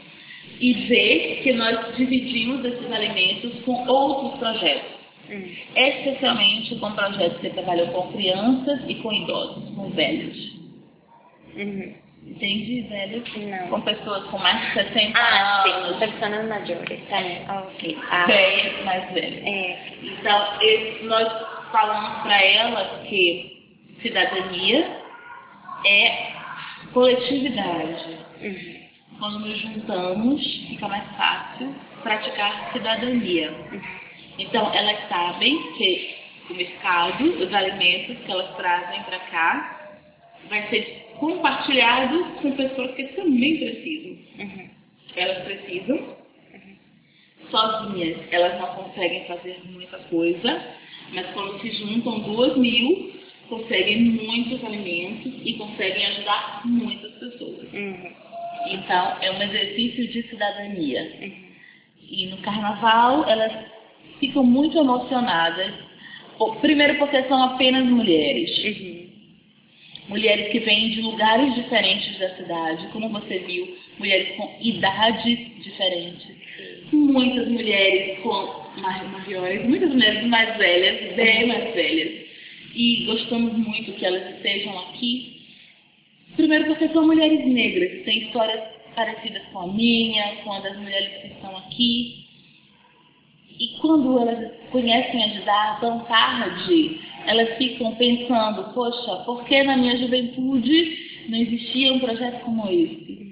e 0.60 0.74
vê 0.74 1.40
que 1.44 1.54
nós 1.54 1.96
dividimos 1.96 2.66
esses 2.66 2.92
alimentos 2.92 3.60
com 3.64 3.88
outros 3.88 4.38
projetos, 4.40 4.98
Hum. 5.30 5.44
especialmente 5.76 6.76
com 6.78 6.92
projetos 6.92 7.40
que 7.42 7.50
trabalham 7.50 7.88
com 7.88 8.12
crianças 8.14 8.80
e 8.88 8.96
com 8.96 9.12
idosos, 9.12 9.70
com 9.76 9.90
velhos. 9.90 10.56
Ujú. 11.56 12.07
Entende, 12.28 12.82
velhos? 12.90 13.36
Não. 13.38 13.68
Com 13.70 13.82
pessoas 13.82 14.24
com 14.26 14.38
mais 14.38 14.62
de 14.68 14.74
60 14.74 15.18
Ah, 15.20 15.64
anos, 15.64 15.94
sim, 15.94 16.00
personas 16.00 16.48
mayores. 16.48 17.00
Ah, 17.48 17.64
ok. 17.68 17.98
Ah, 18.12 18.26
bem 18.28 18.84
mais 18.84 19.12
velhos. 19.14 19.42
eh, 19.46 19.94
Então, 20.04 20.62
esse- 20.62 21.04
nós 21.06 21.28
falamos 21.72 22.22
para 22.24 22.44
elas 22.44 23.08
que 23.08 23.64
cidadania 24.02 25.00
é 25.86 26.32
coletividade. 26.94 28.18
ujú. 28.42 28.88
Quando 29.20 29.40
nos 29.40 29.58
juntamos, 29.60 30.44
fica 30.70 30.88
mais 30.88 31.04
fácil 31.18 31.74
praticar 32.04 32.72
cidadania. 32.72 33.52
Então, 34.38 34.72
elas 34.76 34.98
sabem 35.10 35.58
que 35.74 36.16
o 36.52 36.54
mercado, 36.54 37.24
os 37.24 37.52
alimentos 37.54 38.16
que 38.24 38.32
elas 38.32 38.56
trazem 38.58 39.02
para 39.04 39.18
cá, 39.32 39.77
vai 40.50 40.68
ser 40.70 41.08
compartilhado 41.20 42.24
com 42.42 42.52
pessoas 42.52 42.96
que 42.96 43.04
também 43.16 43.58
precisam. 43.58 44.18
Ujú. 44.46 44.70
Elas 45.16 45.44
precisam. 45.44 46.18
Sozinhas, 47.50 48.18
elas 48.32 48.60
não 48.60 48.68
conseguem 48.76 49.26
fazer 49.26 49.62
muita 49.72 49.98
coisa, 50.00 50.62
mas 51.14 51.26
quando 51.28 51.62
se 51.62 51.72
juntam 51.72 52.20
duas 52.20 52.58
mil, 52.58 53.14
conseguem 53.48 54.02
muitos 54.02 54.62
alimentos 54.66 55.32
e 55.46 55.54
conseguem 55.54 56.06
ajudar 56.08 56.62
muitas 56.66 57.12
pessoas. 57.14 57.64
Ujú. 57.72 58.10
Então, 58.70 59.18
é 59.22 59.32
um 59.32 59.42
exercício 59.42 60.08
de 60.10 60.24
cidadania. 60.24 61.04
Ujú. 61.22 61.48
E 62.10 62.26
no 62.28 62.38
carnaval, 62.38 63.24
elas 63.30 63.54
ficam 64.20 64.44
muito 64.44 64.78
emocionadas. 64.78 65.74
Primeiro, 66.60 66.98
porque 67.00 67.24
são 67.24 67.42
apenas 67.42 67.86
mulheres. 67.86 68.50
Mulheres 70.08 70.52
que 70.52 70.60
vêm 70.60 70.92
de 70.92 71.02
lugares 71.02 71.54
diferentes 71.56 72.18
da 72.18 72.34
cidade, 72.36 72.88
como 72.94 73.10
você 73.10 73.40
viu, 73.40 73.78
mulheres 74.00 74.38
com 74.38 74.58
idades 74.62 75.64
diferentes. 75.64 76.28
Muitas 76.94 77.48
mulheres 77.50 78.20
com 78.20 78.68
mais 78.82 79.12
maiores, 79.12 79.66
muitas 79.68 79.90
mulheres 79.90 80.24
mais 80.28 80.58
velhas, 80.58 81.14
bem 81.16 81.48
mais 81.48 81.74
velhas. 81.74 82.26
E 82.74 83.06
gostamos 83.06 83.54
muito 83.54 83.92
que 83.94 84.06
elas 84.06 84.36
estejam 84.36 84.80
aqui. 84.80 85.42
Primeiro 86.38 86.68
porque 86.68 86.88
são 86.90 87.06
mulheres 87.06 87.46
negras, 87.46 88.06
têm 88.06 88.28
histórias 88.28 88.64
parecidas 88.96 89.44
com 89.52 89.60
a 89.60 89.68
minha, 89.68 90.36
com 90.44 90.54
a 90.54 90.60
das 90.60 90.78
mulheres 90.78 91.22
que 91.22 91.28
estão 91.28 91.58
aqui. 91.58 92.26
E 93.60 93.80
quando 93.82 94.20
elas 94.20 94.54
conhecem 94.72 95.24
a 95.24 95.28
Didá 95.28 95.78
tão 95.82 96.00
tarde, 96.06 97.02
elas 97.28 97.58
ficam 97.58 97.94
pensando, 97.96 98.74
poxa, 98.74 99.18
por 99.26 99.44
que 99.46 99.62
na 99.64 99.78
minha 99.78 99.98
juventude 99.98 101.26
não 101.30 101.38
existia 101.38 101.94
um 101.94 102.00
projeto 102.00 102.42
como 102.44 102.68
esse? 102.70 103.28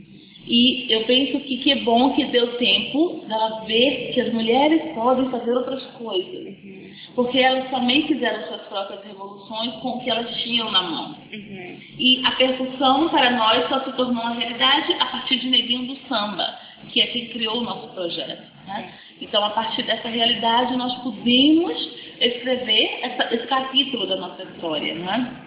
E 0.48 0.86
eu 0.94 1.06
penso 1.06 1.40
que 1.40 1.58
que 1.58 1.72
é 1.72 1.76
bom 1.78 2.14
que 2.14 2.26
deu 2.26 2.58
tempo 2.58 3.26
dela 3.28 3.64
ver 3.66 4.12
que 4.14 4.22
as 4.22 4.32
mulheres 4.32 4.94
podem 4.94 5.30
fazer 5.32 5.52
outras 5.52 5.84
coisas. 5.98 6.46
Uhum. 6.64 6.92
Porque 7.16 7.40
elas 7.40 7.70
também 7.72 8.08
fizeram 8.08 8.48
suas 8.48 8.62
próprias 8.68 9.04
revoluções 9.04 9.74
com 9.82 9.90
o 9.90 10.04
que 10.04 10.10
elas 10.10 10.30
tinham 10.44 10.72
na 10.72 10.84
mão. 10.84 11.16
Uhum. 11.34 11.80
E 11.98 12.22
a 12.24 12.32
percussão, 12.32 13.10
para 13.10 13.32
nós, 13.32 13.68
só 13.70 13.80
se 13.86 13.94
tornou 13.94 14.22
uma 14.22 14.36
realidade 14.36 14.94
a 15.00 15.06
partir 15.08 15.40
de 15.40 15.50
Neguinho 15.50 15.88
do 15.88 16.08
Samba, 16.08 16.60
que 16.90 17.02
é 17.02 17.08
quem 17.08 17.28
criou 17.30 17.58
o 17.58 17.64
nosso 17.64 17.88
projeto. 17.94 18.44
Né? 18.68 18.94
Então, 19.22 19.44
a 19.44 19.50
partir 19.50 19.84
dessa 19.84 20.10
realidade, 20.10 20.76
nós 20.76 20.94
pudemos 21.02 21.74
escrever 22.20 23.00
essa, 23.02 23.34
esse 23.34 23.48
capítulo 23.48 24.08
da 24.08 24.16
nossa 24.18 24.44
história. 24.44 24.96
Né? 24.96 25.46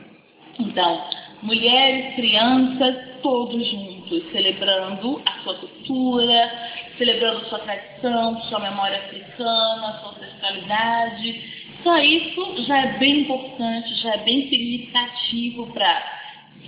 Então, 0.59 1.05
mulheres, 1.43 2.15
crianças, 2.15 2.97
todos 3.23 3.67
juntos, 3.67 4.31
celebrando 4.33 5.23
a 5.25 5.33
sua 5.43 5.55
cultura, 5.55 6.71
celebrando 6.97 7.45
sua 7.47 7.61
tradição, 7.61 8.41
sua 8.43 8.61
memória 8.61 8.99
africana, 8.99 10.01
sua 10.01 10.11
ancestralidade. 10.11 11.69
Só 11.83 11.97
isso 11.99 12.65
já 12.65 12.79
é 12.83 12.99
bem 12.99 13.21
importante, 13.21 13.95
já 14.03 14.15
é 14.15 14.19
bem 14.19 14.49
significativo 14.49 15.67
para 15.69 16.19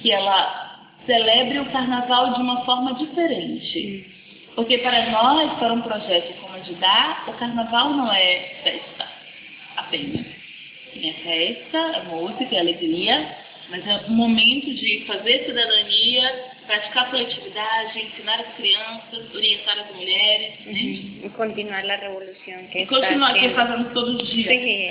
que 0.00 0.12
ela 0.12 0.78
celebre 1.04 1.58
o 1.58 1.72
carnaval 1.72 2.34
de 2.34 2.40
uma 2.40 2.64
forma 2.64 2.94
diferente. 2.94 4.06
Porque 4.54 4.78
para 4.78 5.10
nós, 5.10 5.52
para 5.58 5.72
um 5.72 5.80
projeto 5.80 6.40
como 6.40 6.54
a 6.54 6.58
de 6.58 6.74
Dar, 6.74 7.24
o 7.28 7.32
carnaval 7.34 7.90
não 7.90 8.12
é 8.12 8.60
festa 8.62 9.09
apenas. 9.76 10.26
É 11.02 11.12
festa, 11.12 11.78
é 11.78 12.02
música, 12.04 12.54
é 12.54 12.58
alegria, 12.58 13.36
mas 13.70 13.86
é 13.86 14.06
um 14.08 14.14
momento 14.14 14.74
de 14.74 15.04
fazer 15.06 15.44
cidadania, 15.46 16.44
praticar 16.66 17.10
coletividade, 17.10 17.98
ensinar 17.98 18.40
as 18.40 18.54
crianças, 18.54 19.34
orientar 19.34 19.78
as 19.78 19.94
mulheres, 19.94 20.66
né? 20.66 20.72
E 21.24 21.30
continuar 21.36 21.88
a 21.88 21.96
revolução 21.96 22.66
que 22.72 22.80
e 22.80 22.86
continuar 22.86 23.34
que 23.34 23.50
fazemos 23.50 23.92
todos 23.92 24.20
os 24.20 24.30
dias. 24.30 24.48
Sim, 24.48 24.90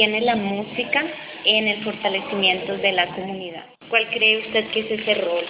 tiene 0.00 0.22
la 0.22 0.34
música 0.34 1.04
en 1.44 1.68
el 1.68 1.84
fortalecimiento 1.84 2.74
de 2.78 2.92
la 2.92 3.06
comunidad? 3.08 3.66
¿Cuál 3.90 4.08
cree 4.08 4.38
usted 4.38 4.70
que 4.70 4.80
es 4.80 4.90
ese 4.92 5.14
rol? 5.16 5.44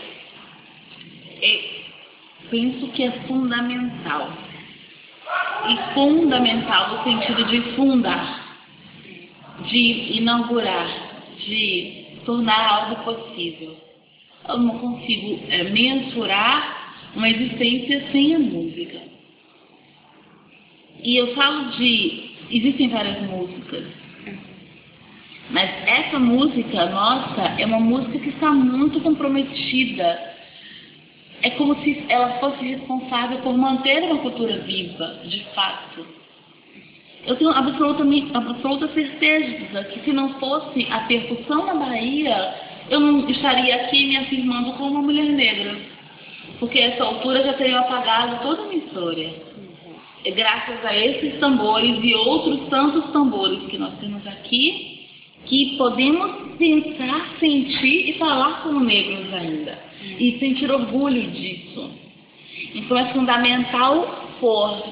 É, 1.40 1.60
penso 2.50 2.90
que 2.90 3.04
é 3.04 3.12
fundamental. 3.28 4.28
E 5.68 5.94
fundamental 5.94 6.96
no 6.96 7.04
sentido 7.04 7.44
de 7.44 7.60
fundar, 7.76 8.58
de 9.70 10.18
inaugurar, 10.18 10.88
de 11.46 12.18
tornar 12.26 12.60
algo 12.74 13.04
possível. 13.04 13.76
Eu 14.48 14.58
não 14.58 14.78
consigo 14.80 15.44
é, 15.48 15.62
mensurar 15.62 16.96
uma 17.14 17.28
existência 17.28 18.04
sem 18.10 18.34
a 18.34 18.38
música. 18.40 19.00
E 21.04 21.16
eu 21.16 21.34
falo 21.36 21.70
de 21.76 22.30
existem 22.50 22.88
várias 22.88 23.22
músicas. 23.30 24.09
Mas 25.50 25.68
essa 25.86 26.18
música 26.18 26.86
nossa 26.86 27.42
é 27.58 27.66
uma 27.66 27.80
música 27.80 28.18
que 28.18 28.28
está 28.28 28.52
muito 28.52 29.00
comprometida. 29.00 30.30
É 31.42 31.50
como 31.50 31.74
se 31.82 32.04
ela 32.08 32.38
fosse 32.38 32.64
responsável 32.64 33.38
por 33.38 33.56
manter 33.56 34.04
uma 34.04 34.18
cultura 34.18 34.58
viva, 34.58 35.20
de 35.24 35.40
fato. 35.54 36.06
Eu 37.26 37.34
tenho 37.36 37.50
absoluta, 37.50 38.04
absoluta 38.34 38.88
certeza 38.88 39.84
que 39.84 40.00
se 40.00 40.12
não 40.12 40.34
fosse 40.34 40.86
a 40.90 41.00
percussão 41.00 41.66
na 41.66 41.74
Bahia, 41.74 42.54
eu 42.88 43.00
não 43.00 43.28
estaria 43.28 43.74
aqui 43.74 44.06
me 44.06 44.16
afirmando 44.18 44.72
como 44.74 44.92
uma 44.92 45.02
mulher 45.02 45.26
negra. 45.26 45.76
Porque 46.60 46.78
essa 46.78 47.02
altura 47.02 47.42
já 47.42 47.54
teria 47.54 47.80
apagado 47.80 48.40
toda 48.42 48.62
a 48.62 48.66
minha 48.66 48.84
história. 48.84 49.34
É 50.24 50.30
graças 50.30 50.84
a 50.84 50.96
esses 50.96 51.40
tambores 51.40 51.98
e 52.04 52.14
outros 52.14 52.68
tantos 52.68 53.10
tambores 53.10 53.62
que 53.68 53.78
nós 53.78 53.94
temos 53.98 54.24
aqui, 54.26 54.99
que 55.46 55.76
podemos 55.76 56.57
pensar, 56.59 57.37
sentir 57.38 58.11
e 58.11 58.18
falar 58.18 58.62
como 58.62 58.81
negros 58.81 59.33
ainda. 59.33 59.79
E 60.18 60.38
sentir 60.38 60.70
orgulho 60.70 61.31
disso. 61.31 61.90
Então 62.74 62.96
é 62.96 63.12
fundamental 63.12 64.37
for, 64.40 64.83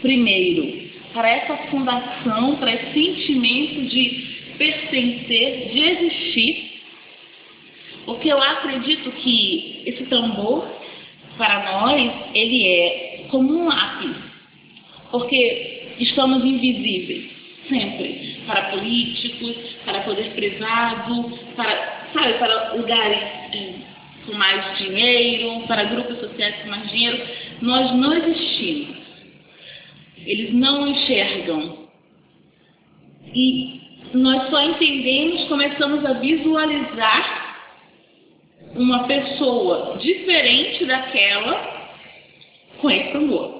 primeiro, 0.00 0.88
para 1.12 1.28
essa 1.28 1.56
fundação, 1.68 2.56
para 2.56 2.72
esse 2.74 2.92
sentimento 2.92 3.88
de 3.88 4.54
pertencer, 4.56 5.70
de 5.72 5.80
existir, 5.80 6.80
porque 8.04 8.28
eu 8.28 8.40
acredito 8.40 9.10
que 9.12 9.82
esse 9.86 10.04
tambor, 10.06 10.66
para 11.36 11.72
nós, 11.72 12.12
ele 12.34 12.66
é 12.66 13.26
como 13.30 13.52
um 13.52 13.68
lápis 13.68 14.28
porque 15.10 15.94
estamos 15.98 16.44
invisíveis, 16.44 17.30
sempre, 17.68 18.40
para 18.46 18.70
políticos, 18.70 19.56
para 19.88 20.02
poder 20.02 20.30
privado, 20.34 21.38
para, 21.56 22.08
sabe, 22.12 22.34
para 22.34 22.74
lugares 22.74 23.18
com 24.26 24.34
mais 24.34 24.76
dinheiro, 24.76 25.66
para 25.66 25.84
grupos 25.84 26.18
sociais 26.18 26.56
com 26.62 26.68
mais 26.68 26.90
dinheiro. 26.90 27.26
Nós 27.62 27.90
não 27.94 28.12
existimos. 28.12 28.98
Eles 30.18 30.52
não 30.52 30.86
enxergam. 30.86 31.88
E 33.34 33.80
nós 34.12 34.50
só 34.50 34.60
entendemos, 34.62 35.44
começamos 35.44 36.04
a 36.04 36.12
visualizar 36.14 37.56
uma 38.74 39.04
pessoa 39.04 39.96
diferente 39.98 40.84
daquela 40.84 41.88
com 42.78 42.90
esse 42.90 43.12
tambor. 43.12 43.58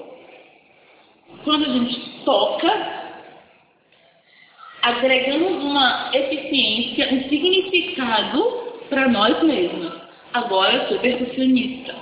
Quando 1.43 1.65
a 1.65 1.73
gente 1.73 2.23
toca, 2.23 2.98
agregamos 4.81 5.63
uma 5.63 6.09
eficiência, 6.13 7.13
um 7.13 7.29
significado 7.29 8.43
para 8.89 9.07
nós 9.09 9.41
mesmos. 9.43 9.91
Agora 10.33 10.73
eu 10.75 10.87
sou 10.89 10.99
percussionista. 10.99 11.95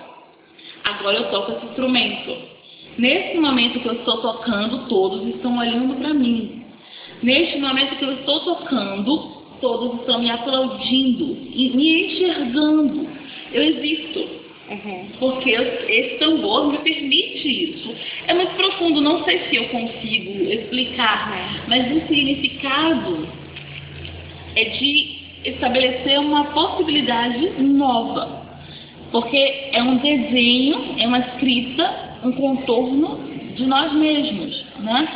Agora 0.83 1.17
eu 1.17 1.29
toco 1.29 1.51
esse 1.53 1.65
instrumento. 1.65 2.37
Nesse 2.97 3.37
momento 3.37 3.79
que 3.79 3.87
eu 3.87 3.93
estou 3.93 4.17
tocando, 4.21 4.87
todos 4.87 5.27
estão 5.35 5.57
olhando 5.57 5.95
para 5.95 6.13
mim. 6.13 6.65
Neste 7.21 7.59
momento 7.59 7.97
que 7.97 8.05
eu 8.05 8.13
estou 8.13 8.39
tocando, 8.41 9.37
todos 9.61 9.99
estão 9.99 10.19
me 10.19 10.29
aplaudindo 10.29 11.37
e 11.53 11.71
me 11.75 12.05
enxergando. 12.05 13.07
Eu 13.51 13.63
existo. 13.63 14.36
Uhum. 14.69 15.07
Porque 15.19 15.51
esse 15.51 16.17
tambor 16.19 16.71
me 16.71 16.77
permite 16.79 17.71
isso. 17.71 17.95
É 18.27 18.33
muito 18.33 18.53
profundo, 18.55 18.99
não 19.01 19.23
sei 19.23 19.39
se 19.49 19.55
eu 19.55 19.69
consigo 19.69 20.51
explicar, 20.51 21.63
mas 21.67 21.89
o 21.91 22.07
significado 22.07 23.27
é 24.55 24.63
de 24.65 25.19
estabelecer 25.45 26.19
uma 26.19 26.45
possibilidade 26.45 27.61
nova. 27.61 28.45
Porque 29.11 29.69
é 29.71 29.81
um 29.81 29.97
desenho, 29.97 30.95
é 30.99 31.07
uma 31.07 31.19
escrita, 31.19 32.19
um 32.23 32.31
contorno 32.33 33.19
de 33.55 33.65
nós 33.65 33.93
mesmos, 33.93 34.65
né? 34.79 35.07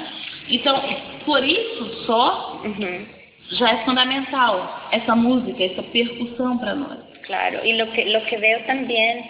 Então, 0.49 0.81
por 1.25 1.43
isso 1.43 2.05
só 2.05 2.61
Uhum. 2.63 3.05
já 3.51 3.69
é 3.69 3.77
fundamental 3.83 4.87
essa 4.91 5.15
música, 5.15 5.61
essa 5.61 5.83
percussão 5.83 6.57
para 6.57 6.75
nós. 6.75 7.10
Claro, 7.21 7.63
y 7.63 7.73
lo 7.73 7.91
que, 7.91 8.05
lo 8.05 8.23
que 8.25 8.37
veo 8.37 8.59
también, 8.65 9.23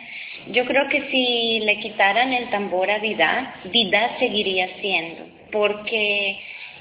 yo 0.48 0.66
creo 0.66 0.88
que 0.90 1.02
si 1.12 1.60
le 1.60 1.80
quitaran 1.80 2.34
el 2.34 2.50
tambor 2.50 2.90
a 2.90 3.00
Dida, 3.00 3.56
Dida 3.66 4.18
seguiría 4.20 4.70
siendo, 4.80 5.26
porque 5.52 6.40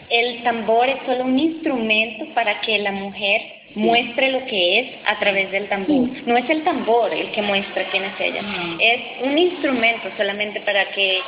el 0.09 0.43
tambor 0.43 0.89
es 0.89 0.97
solo 1.07 1.25
un 1.25 1.39
instrumento 1.39 2.27
para 2.35 2.61
que 2.61 2.79
la 2.79 2.93
mujer 2.93 3.43
muestre 3.75 4.33
lo 4.33 4.45
que 4.47 4.81
es 4.81 4.87
a 5.07 5.19
través 5.19 5.51
del 5.51 5.69
tambor. 5.69 6.09
No 6.27 6.37
es 6.37 6.49
el 6.51 6.65
tambor 6.65 7.13
el 7.13 7.31
que 7.31 7.43
muestra 7.43 7.85
quién 7.91 8.05
es 8.05 8.21
ella, 8.21 8.43
es 8.79 9.01
un 9.23 9.39
instrumento 9.39 10.09
solamente 10.17 10.61
para 10.61 10.87
que 10.91 11.21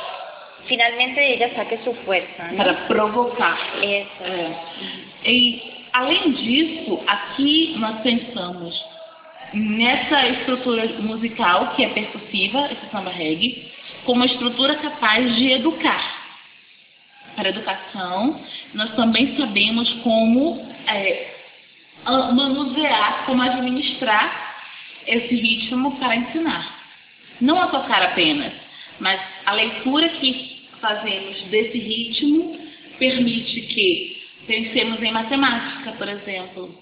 finalmente 0.67 1.33
ella 1.33 1.53
saque 1.55 1.79
su 1.83 1.93
fuerza. 2.05 2.51
¿no? 2.51 2.57
Para 2.57 2.87
provocar. 2.87 3.57
Eso. 3.81 4.23
É. 5.25 5.29
E, 5.29 5.61
além 5.93 6.31
disso, 6.33 7.01
aqui 7.07 7.75
nós 7.77 8.01
pensamos 8.01 8.92
nessa 9.53 10.27
estrutura 10.29 10.87
musical, 10.99 11.75
que 11.75 11.83
é 11.83 11.89
percussiva, 11.89 12.71
esse 12.71 12.89
samba 12.91 13.11
reggae, 13.11 13.71
como 14.05 14.21
uma 14.21 14.25
estrutura 14.25 14.75
capaz 14.75 15.35
de 15.35 15.51
educar. 15.51 16.23
Para 17.35 17.49
educação, 17.49 18.41
nós 18.73 18.95
também 18.95 19.35
sabemos 19.37 19.91
como 20.03 20.67
é, 20.87 21.33
manusear, 22.05 23.25
como 23.25 23.41
administrar 23.41 24.55
esse 25.07 25.35
ritmo 25.35 25.97
para 25.97 26.15
ensinar. 26.15 26.83
Não 27.41 27.61
a 27.61 27.67
tocar 27.67 28.01
apenas, 28.03 28.53
mas 28.99 29.19
a 29.45 29.53
leitura 29.53 30.09
que 30.09 30.67
fazemos 30.79 31.41
desse 31.43 31.77
ritmo 31.77 32.57
permite 32.99 33.61
que 33.61 34.23
pensemos 34.45 35.01
em 35.01 35.11
matemática, 35.11 35.93
por 35.93 36.07
exemplo, 36.07 36.77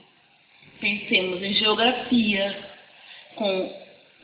pensemos 0.81 1.41
em 1.41 1.53
geografia, 1.53 2.57
com 3.35 3.73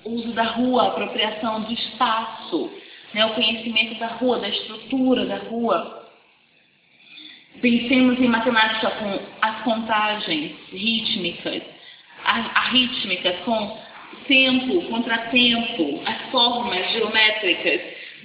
o 0.03 0.09
uso 0.09 0.33
da 0.33 0.43
rua, 0.43 0.83
a 0.83 0.87
apropriação 0.87 1.61
do 1.61 1.71
espaço, 1.71 2.71
né, 3.13 3.25
o 3.25 3.33
conhecimento 3.35 3.97
da 3.99 4.07
rua, 4.07 4.39
da 4.39 4.49
estrutura 4.49 5.25
da 5.25 5.37
rua. 5.37 6.05
Pensemos 7.61 8.19
em 8.19 8.27
matemática 8.27 8.91
com 8.91 9.19
as 9.41 9.63
contagens 9.63 10.55
rítmicas, 10.71 11.63
a, 12.23 12.69
rítmica 12.69 13.33
com 13.45 13.79
tempo, 14.27 14.81
contratempo, 14.89 16.01
as 16.05 16.29
formas 16.29 16.91
geométricas 16.91 17.81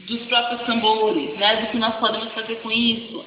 dos 0.06 0.22
próprios 0.22 0.62
tambores, 0.62 1.38
né, 1.38 1.62
do 1.62 1.66
que 1.68 1.78
nós 1.78 1.94
podemos 1.96 2.32
fazer 2.32 2.56
com 2.56 2.70
isso. 2.70 3.24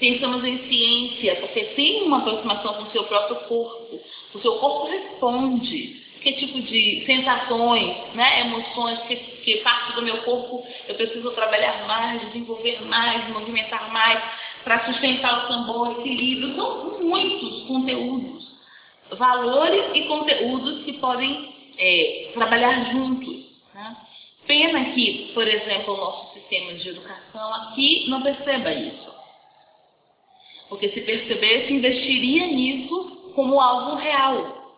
Pensamos 0.00 0.44
em 0.44 0.58
ciência, 0.68 1.36
porque 1.36 1.60
tem 1.76 2.02
uma 2.02 2.18
aproximação 2.18 2.74
com 2.74 2.82
o 2.82 2.90
seu 2.90 3.04
próprio 3.04 3.36
corpo. 3.48 4.00
O 4.34 4.40
seu 4.40 4.56
corpo 4.56 4.88
responde. 4.88 6.02
Que 6.20 6.32
tipo 6.32 6.58
de 6.62 7.04
sensações, 7.04 8.14
né, 8.14 8.40
emoções, 8.40 8.98
que, 9.00 9.14
que 9.14 9.56
parte 9.58 9.94
do 9.94 10.00
meu 10.00 10.22
corpo 10.22 10.66
eu 10.88 10.94
preciso 10.94 11.30
trabalhar 11.32 11.86
mais, 11.86 12.22
desenvolver 12.28 12.80
mais, 12.86 13.28
movimentar 13.28 13.92
mais, 13.92 14.24
para 14.64 14.86
sustentar 14.86 15.44
o 15.44 15.48
tambor, 15.48 16.00
equilíbrio. 16.00 16.56
São 16.56 16.98
muitos 17.02 17.66
conteúdos, 17.66 18.50
valores 19.10 19.84
e 19.92 20.06
conteúdos 20.06 20.82
que 20.84 20.94
podem 20.94 21.54
é, 21.76 22.30
trabalhar 22.32 22.90
juntos. 22.90 23.44
Né? 23.74 23.96
Pena 24.46 24.82
que, 24.94 25.30
por 25.34 25.46
exemplo, 25.46 25.92
o 25.92 25.96
nosso 25.98 26.32
sistema 26.32 26.72
de 26.72 26.88
educação 26.88 27.54
aqui 27.54 28.06
não 28.08 28.22
perceba 28.22 28.72
isso. 28.72 29.12
Porque 30.70 30.88
se 30.88 31.02
percebesse, 31.02 31.70
investiria 31.70 32.46
nisso 32.46 33.23
como 33.34 33.60
algo 33.60 33.96
real. 33.96 34.76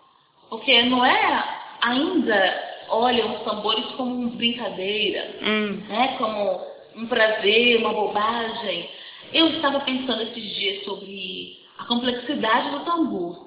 Porque 0.48 0.82
não 0.82 1.04
é 1.04 1.44
ainda, 1.82 2.64
olha, 2.88 3.26
os 3.26 3.42
tambores 3.42 3.84
como 3.96 4.14
uma 4.14 4.30
brincadeira, 4.30 5.36
Mm. 5.42 5.86
né? 5.88 6.14
como 6.18 6.60
um 6.96 7.06
prazer, 7.06 7.78
uma 7.78 7.92
bobagem. 7.92 8.88
Eu 9.32 9.48
estava 9.48 9.80
pensando 9.80 10.22
esses 10.22 10.54
dias 10.54 10.84
sobre 10.84 11.58
a 11.78 11.84
complexidade 11.84 12.70
do 12.70 12.80
tambor. 12.84 13.46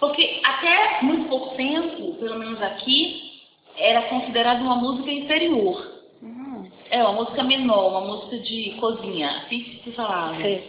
Porque 0.00 0.40
até 0.44 1.02
muito 1.02 1.28
pouco 1.28 1.54
tempo, 1.56 2.14
pelo 2.14 2.38
menos 2.38 2.60
aqui, 2.60 3.40
era 3.76 4.02
considerado 4.02 4.60
uma 4.60 4.76
música 4.76 5.10
inferior. 5.10 5.92
Mm. 6.20 6.66
É, 6.90 7.02
uma 7.02 7.12
música 7.12 7.42
menor, 7.44 7.88
uma 7.90 8.00
música 8.02 8.38
de 8.38 8.72
cozinha, 8.80 9.30
assim 9.38 9.60
que 9.62 9.80
se 9.84 9.92
falava. 9.92 10.36
Sí. 10.36 10.62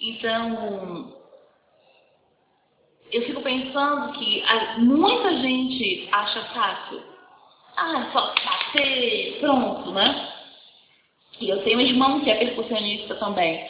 Então, 0.00 1.12
eu 3.12 3.22
fico 3.22 3.40
pensando 3.42 4.12
que 4.12 4.42
a- 4.42 4.78
muita 4.78 5.36
gente 5.38 6.08
acha 6.12 6.42
fácil. 6.46 7.02
Ah, 7.76 8.00
é 8.00 8.12
só 8.12 8.34
bater, 8.44 9.38
pronto, 9.40 9.90
né? 9.92 10.32
E 11.40 11.48
eu 11.48 11.62
tenho 11.62 11.78
um 11.78 11.82
irmão 11.82 12.20
que 12.20 12.30
é 12.30 12.34
percussionista 12.34 13.14
também. 13.14 13.68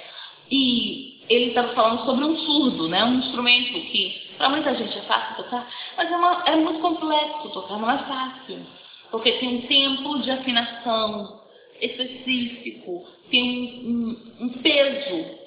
E 0.50 1.22
ele 1.28 1.46
estava 1.48 1.74
falando 1.74 2.04
sobre 2.06 2.24
um 2.24 2.36
surdo, 2.38 2.88
né? 2.88 3.04
Um 3.04 3.18
instrumento 3.18 3.72
que 3.72 4.28
para 4.38 4.48
muita 4.48 4.74
gente 4.74 4.96
é 4.96 5.02
fácil 5.02 5.36
tocar, 5.44 5.68
mas 5.96 6.10
é, 6.10 6.16
uma- 6.16 6.42
é 6.46 6.56
muito 6.56 6.80
complexo 6.80 7.50
tocar, 7.50 7.78
não 7.78 7.90
é 7.90 7.98
fácil. 7.98 8.64
Porque 9.10 9.32
tem 9.32 9.56
um 9.56 9.62
tempo 9.62 10.18
de 10.20 10.30
afinação 10.30 11.40
específico, 11.80 13.06
tem 13.30 13.82
um, 13.84 14.44
um- 14.44 14.46
um 14.46 14.48
peso 14.48 15.38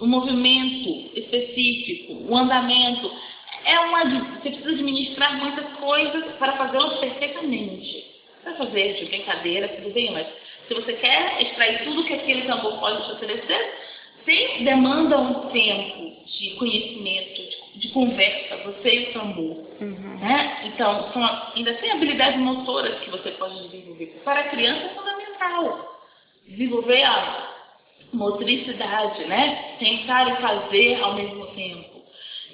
o 0.00 0.06
movimento 0.06 1.18
específico, 1.18 2.14
o 2.28 2.36
andamento. 2.36 3.10
É 3.64 3.78
uma, 3.78 4.04
você 4.04 4.50
precisa 4.50 4.70
administrar 4.70 5.36
muitas 5.38 5.66
coisas 5.78 6.24
para 6.36 6.56
fazê-las 6.56 6.98
perfeitamente. 6.98 8.12
Para 8.42 8.54
fazer 8.54 8.94
de 8.94 9.04
brincadeira, 9.04 9.68
tudo 9.68 9.90
bem, 9.94 10.10
mas 10.10 10.26
se 10.66 10.74
você 10.74 10.94
quer 10.94 11.42
extrair 11.42 11.84
tudo 11.84 12.04
que 12.04 12.14
aquele 12.14 12.42
tambor 12.42 12.78
pode 12.78 13.04
te 13.04 13.12
oferecer, 13.12 13.74
tem, 14.24 14.64
demanda 14.64 15.18
um 15.18 15.48
tempo 15.50 16.24
de 16.26 16.50
conhecimento, 16.56 17.42
de, 17.74 17.80
de 17.80 17.88
conversa, 17.88 18.56
você 18.64 18.94
e 18.94 19.02
o 19.08 19.12
tambor. 19.12 19.56
Uhum. 19.80 20.18
Né? 20.20 20.62
Então, 20.64 21.12
são, 21.12 21.22
ainda 21.54 21.74
tem 21.74 21.90
habilidades 21.90 22.40
motoras 22.40 22.98
que 23.00 23.10
você 23.10 23.30
pode 23.32 23.68
desenvolver. 23.68 24.20
Para 24.24 24.40
a 24.40 24.48
criança 24.48 24.86
é 24.86 24.88
fundamental. 24.90 26.02
Desenvolver 26.48 27.02
a 27.02 27.51
motricidade, 28.12 29.24
né? 29.24 29.76
Pensar 29.78 30.28
e 30.32 30.40
fazer 30.40 31.02
ao 31.02 31.14
mesmo 31.14 31.46
tempo. 31.48 32.02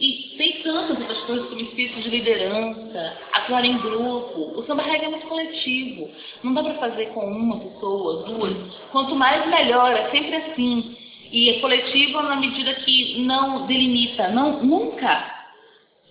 E 0.01 0.35
tem 0.39 0.63
tantas 0.63 0.97
outras 0.97 1.19
coisas 1.25 1.49
como 1.49 1.61
espírito 1.61 2.01
de 2.01 2.11
liderança, 2.11 3.19
atuar 3.33 3.65
em 3.65 3.79
grupo. 3.79 4.59
O 4.59 4.65
samba 4.65 4.83
reggae 4.83 5.07
é 5.07 5.09
muito 5.09 5.27
coletivo. 5.27 6.11
Não 6.45 6.55
dá 6.55 6.63
para 6.63 6.75
fazer 6.75 7.07
com 7.07 7.27
uma 7.27 7.59
pessoa, 7.59 8.23
duas. 8.23 8.77
Quanto 8.93 9.17
mais 9.17 9.49
melhor, 9.49 9.91
é 9.93 10.09
sempre 10.11 10.37
assim. 10.37 10.97
E 11.33 11.51
é 11.51 11.61
coletivo 11.61 12.23
na 12.23 12.37
medida 12.37 12.75
que 12.75 13.21
não 13.23 13.67
delimita, 13.67 14.29
não, 14.29 14.63
nunca 14.63 15.39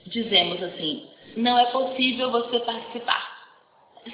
dizemos 0.05 0.61
assim, 0.61 1.07
não 1.35 1.57
é 1.57 1.65
possível 1.67 2.31
você 2.31 2.59
participar. 2.59 3.35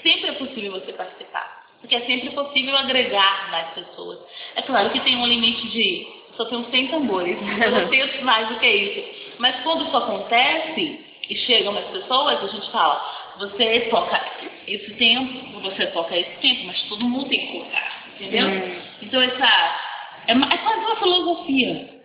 sempre 0.01 0.29
é 0.29 0.33
possível 0.33 0.71
você 0.71 0.93
participar. 0.93 1.62
Porque 1.83 1.95
é 1.97 2.05
sempre 2.05 2.29
possível 2.29 2.77
agregar 2.77 3.51
mais 3.51 3.71
pessoas. 3.71 4.19
É 4.55 4.61
claro 4.61 4.89
que 4.91 5.01
tem 5.01 5.17
um 5.17 5.27
limite 5.27 5.67
de 5.67 6.07
só 6.37 6.45
tenho 6.45 6.63
100 6.71 6.87
tambores, 6.87 7.37
eu 7.61 7.71
não 7.71 7.89
tenho 7.91 8.23
mais 8.23 8.47
do 8.47 8.57
que 8.57 8.67
isso. 8.67 9.35
Mas 9.37 9.61
quando 9.63 9.85
isso 9.85 9.97
acontece 9.97 11.05
e 11.29 11.35
chegam 11.35 11.73
mais 11.73 11.85
pessoas, 11.87 12.41
a 12.41 12.47
gente 12.47 12.71
fala, 12.71 13.03
você 13.37 13.81
toca 13.89 14.21
esse 14.65 14.93
tempo, 14.93 15.59
você 15.59 15.87
toca 15.87 16.17
esse 16.17 16.37
tempo, 16.39 16.67
mas 16.67 16.81
todo 16.83 17.03
mundo 17.03 17.27
tem 17.27 17.47
que 17.47 17.59
tocar, 17.59 18.03
entendeu? 18.15 18.47
Hum. 18.47 18.81
Então 19.01 19.21
essa 19.21 19.79
é, 20.27 20.31
é 20.31 20.57
quase 20.59 20.79
uma 20.85 20.95
filosofia, 20.95 22.01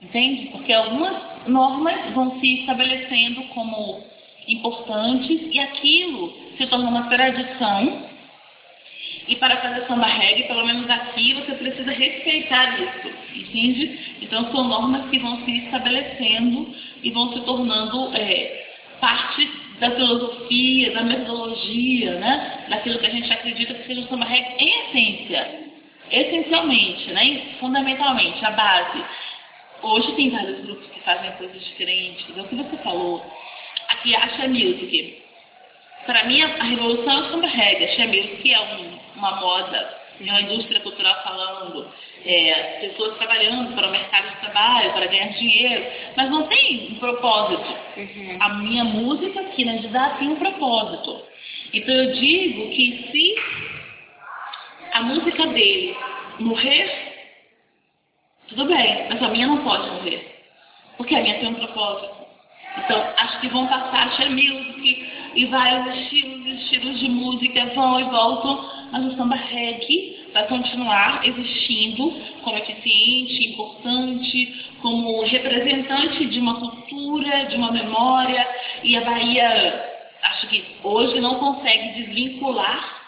entende? 0.00 0.46
Porque 0.46 0.72
algumas 0.72 1.46
normas 1.46 2.10
vão 2.14 2.40
se 2.40 2.60
estabelecendo 2.60 3.42
como 3.48 4.02
importantes 4.48 5.40
e 5.52 5.60
aquilo 5.60 6.32
se 6.56 6.66
torna 6.68 6.88
uma 6.88 7.08
tradição 7.08 8.13
e 9.26 9.36
para 9.36 9.56
fazer 9.56 9.86
samba 9.86 10.06
reggae, 10.06 10.44
pelo 10.44 10.66
menos 10.66 10.88
aqui, 10.90 11.32
você 11.34 11.52
precisa 11.52 11.90
respeitar 11.90 12.78
isso, 12.78 13.08
entende? 13.34 14.16
Então 14.20 14.50
são 14.52 14.64
normas 14.64 15.08
que 15.08 15.18
vão 15.18 15.42
se 15.44 15.50
estabelecendo 15.64 16.74
e 17.02 17.10
vão 17.10 17.32
se 17.32 17.40
tornando 17.40 18.14
é, 18.14 18.66
parte 19.00 19.48
da 19.80 19.90
filosofia, 19.92 20.92
da 20.92 21.02
metodologia, 21.02 22.18
né? 22.18 22.66
daquilo 22.68 22.98
que 22.98 23.06
a 23.06 23.10
gente 23.10 23.32
acredita 23.32 23.74
que 23.74 23.86
seja 23.86 24.02
o 24.02 24.08
samba 24.08 24.26
reggae 24.26 24.56
em 24.58 24.68
essência, 24.68 25.60
essencialmente, 26.10 27.10
né? 27.12 27.42
fundamentalmente, 27.58 28.44
a 28.44 28.50
base. 28.50 29.04
Hoje 29.82 30.12
tem 30.16 30.30
vários 30.30 30.60
grupos 30.60 30.86
que 30.90 31.00
fazem 31.00 31.30
coisas 31.32 31.64
diferentes, 31.64 32.24
é 32.36 32.40
o 32.40 32.44
que 32.44 32.54
você 32.54 32.76
falou. 32.78 33.24
Aqui, 33.88 34.14
a 34.14 34.24
Axia 34.24 34.48
Music. 34.48 35.22
Para 36.06 36.24
mim, 36.24 36.42
a 36.42 36.64
revolução 36.64 37.10
é 37.10 37.20
o 37.22 37.30
samba 37.30 37.46
reggae. 37.46 38.02
A 38.02 38.06
Music 38.06 38.52
é 38.52 38.60
um, 38.60 38.98
uma 39.16 39.36
moda, 39.36 40.04
é 40.20 40.24
uma 40.24 40.40
indústria 40.42 40.80
cultural 40.80 41.22
falando, 41.24 41.88
é, 42.24 42.78
pessoas 42.80 43.16
trabalhando 43.18 43.74
para 43.74 43.88
o 43.88 43.90
mercado 43.90 44.30
de 44.30 44.40
trabalho, 44.40 44.92
para 44.92 45.06
ganhar 45.06 45.28
dinheiro, 45.28 45.84
mas 46.16 46.30
não 46.30 46.46
tem 46.46 46.92
um 46.92 46.98
propósito. 46.98 47.76
Uhum. 47.96 48.36
A 48.40 48.48
minha 48.54 48.84
música 48.84 49.40
aqui 49.40 49.64
na 49.64 49.76
Judá 49.78 50.10
tem 50.18 50.28
um 50.28 50.36
propósito. 50.36 51.22
Então 51.72 51.94
eu 51.94 52.12
digo 52.12 52.70
que 52.70 53.08
se 53.10 53.34
a 54.92 55.02
música 55.02 55.46
dele 55.48 55.96
morrer, 56.38 57.14
tudo 58.48 58.66
bem, 58.66 59.06
mas 59.08 59.22
a 59.22 59.28
minha 59.28 59.48
não 59.48 59.64
pode 59.64 59.90
morrer. 59.90 60.34
Porque 60.96 61.14
a 61.14 61.20
minha 61.20 61.38
tem 61.38 61.48
um 61.48 61.54
propósito. 61.54 62.24
Então, 62.76 63.12
acho 63.16 63.40
que 63.40 63.48
vão 63.48 63.66
passar 63.66 64.10
a 64.20 64.30
music 64.30 65.12
e 65.34 65.46
vários 65.46 65.96
estilos, 65.96 66.46
estilos 66.60 66.98
de 67.00 67.08
música 67.08 67.66
vão 67.74 68.00
e 68.00 68.04
voltam, 68.04 68.83
mas 68.94 69.06
o 69.06 69.16
samba 69.16 69.34
reggae 69.34 70.24
vai 70.32 70.46
continuar 70.46 71.26
existindo 71.26 72.12
como 72.44 72.56
eficiente, 72.56 73.50
importante, 73.50 74.70
como 74.80 75.24
representante 75.24 76.26
de 76.26 76.38
uma 76.38 76.60
cultura, 76.60 77.46
de 77.46 77.56
uma 77.56 77.72
memória, 77.72 78.46
e 78.84 78.96
a 78.96 79.00
Bahia, 79.00 79.84
acho 80.22 80.46
que 80.46 80.64
hoje 80.84 81.20
não 81.20 81.40
consegue 81.40 82.04
desvincular 82.04 83.02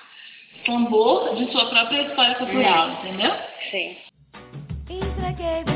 tambor 0.64 1.36
de 1.36 1.52
sua 1.52 1.66
própria 1.66 2.02
história 2.02 2.34
cultural, 2.34 2.88
hum. 2.88 2.92
entendeu? 3.04 3.32
Sim. 3.70 3.96
Entreguei 4.90 5.75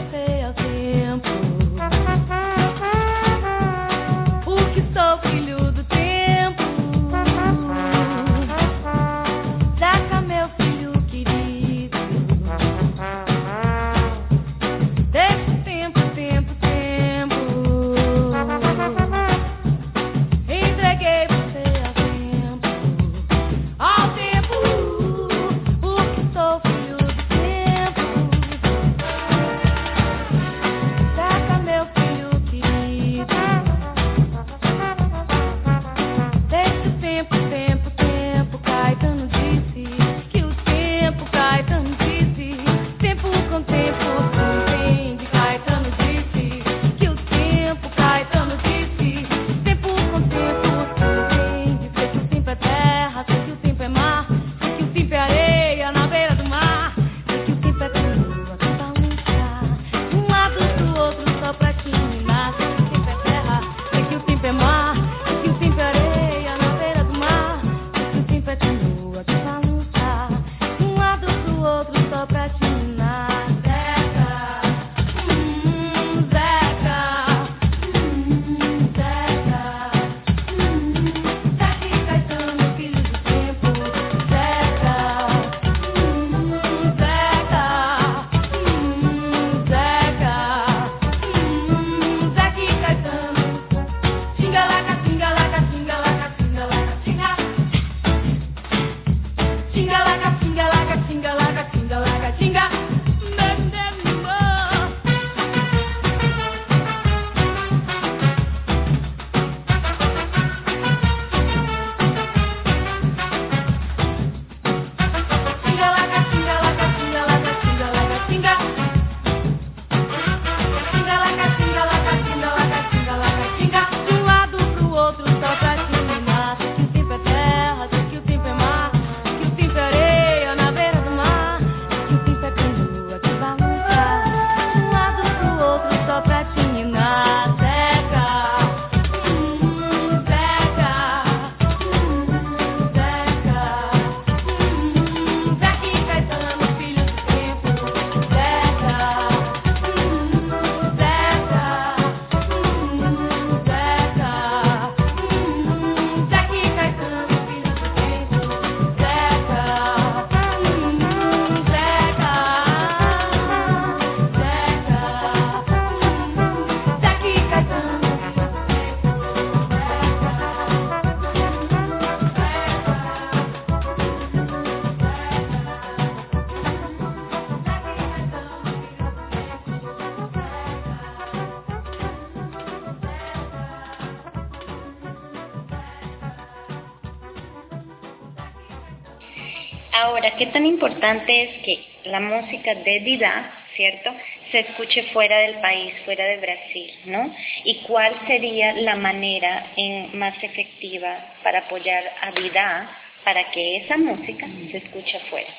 importante 190.80 191.42
es 191.42 191.62
que 191.62 191.84
la 192.04 192.20
música 192.20 192.74
de 192.74 193.00
Dida, 193.00 193.52
¿cierto?, 193.76 194.14
se 194.50 194.60
escuche 194.60 195.02
fuera 195.12 195.36
del 195.40 195.56
país, 195.60 195.92
fuera 196.06 196.24
de 196.24 196.38
Brasil, 196.38 196.90
¿no? 197.04 197.34
¿Y 197.64 197.82
cuál 197.82 198.14
sería 198.26 198.72
la 198.72 198.96
manera 198.96 199.66
en, 199.76 200.18
más 200.18 200.42
efectiva 200.42 201.34
para 201.42 201.60
apoyar 201.60 202.02
a 202.22 202.30
Dida 202.32 202.90
para 203.24 203.50
que 203.50 203.76
esa 203.76 203.98
música 203.98 204.46
se 204.70 204.78
escuche 204.78 205.18
afuera? 205.18 205.50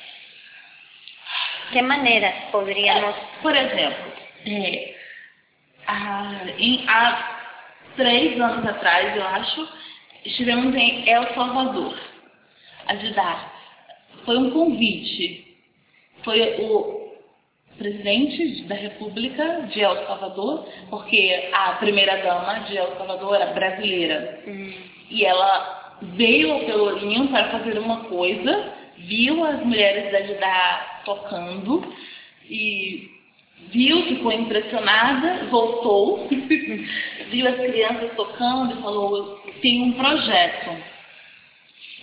¿Qué 1.71 1.83
maneras 1.83 2.33
podríamos... 2.51 3.15
Por 3.43 3.55
exemplo, 3.55 4.13
é, 4.47 4.95
há, 5.85 6.45
em, 6.57 6.83
há 6.87 7.41
três 7.95 8.41
atrás, 8.41 9.15
eu 9.15 9.27
acho, 9.27 9.69
estivemos 10.25 10.75
em 10.75 11.07
El 11.07 11.31
Salvador, 11.35 11.95
ajudar. 12.87 13.50
Foi 14.25 14.37
um 14.37 14.51
convite. 14.51 15.55
Foi 16.23 16.39
o 16.61 17.01
presidente 17.77 18.63
da 18.63 18.75
República 18.75 19.67
de 19.73 19.81
El 19.81 20.05
Salvador, 20.05 20.67
porque 20.89 21.49
a 21.51 21.73
primeira-dama 21.73 22.59
de 22.67 22.77
El 22.77 22.95
Salvador 22.97 23.35
era 23.35 23.53
brasileira. 23.53 24.39
Hum, 24.47 24.71
E 25.09 25.25
ela 25.25 25.97
veio 26.01 26.51
ao 26.51 26.59
Pelourinho 26.61 27.27
para 27.29 27.49
fazer 27.49 27.77
uma 27.79 28.01
coisa, 28.05 28.73
viu 28.97 29.43
as 29.43 29.63
mulheres 29.65 30.11
da 30.11 30.21
Judá 30.23 31.01
tocando 31.05 31.93
e 32.49 33.09
viu, 33.71 34.03
ficou 34.03 34.31
impressionada, 34.31 35.45
voltou, 35.49 36.27
viu 37.29 37.47
as 37.47 37.55
crianças 37.55 38.11
tocando 38.15 38.77
e 38.77 38.81
falou, 38.81 39.39
tem 39.61 39.81
um 39.83 39.93
projeto. 39.93 40.69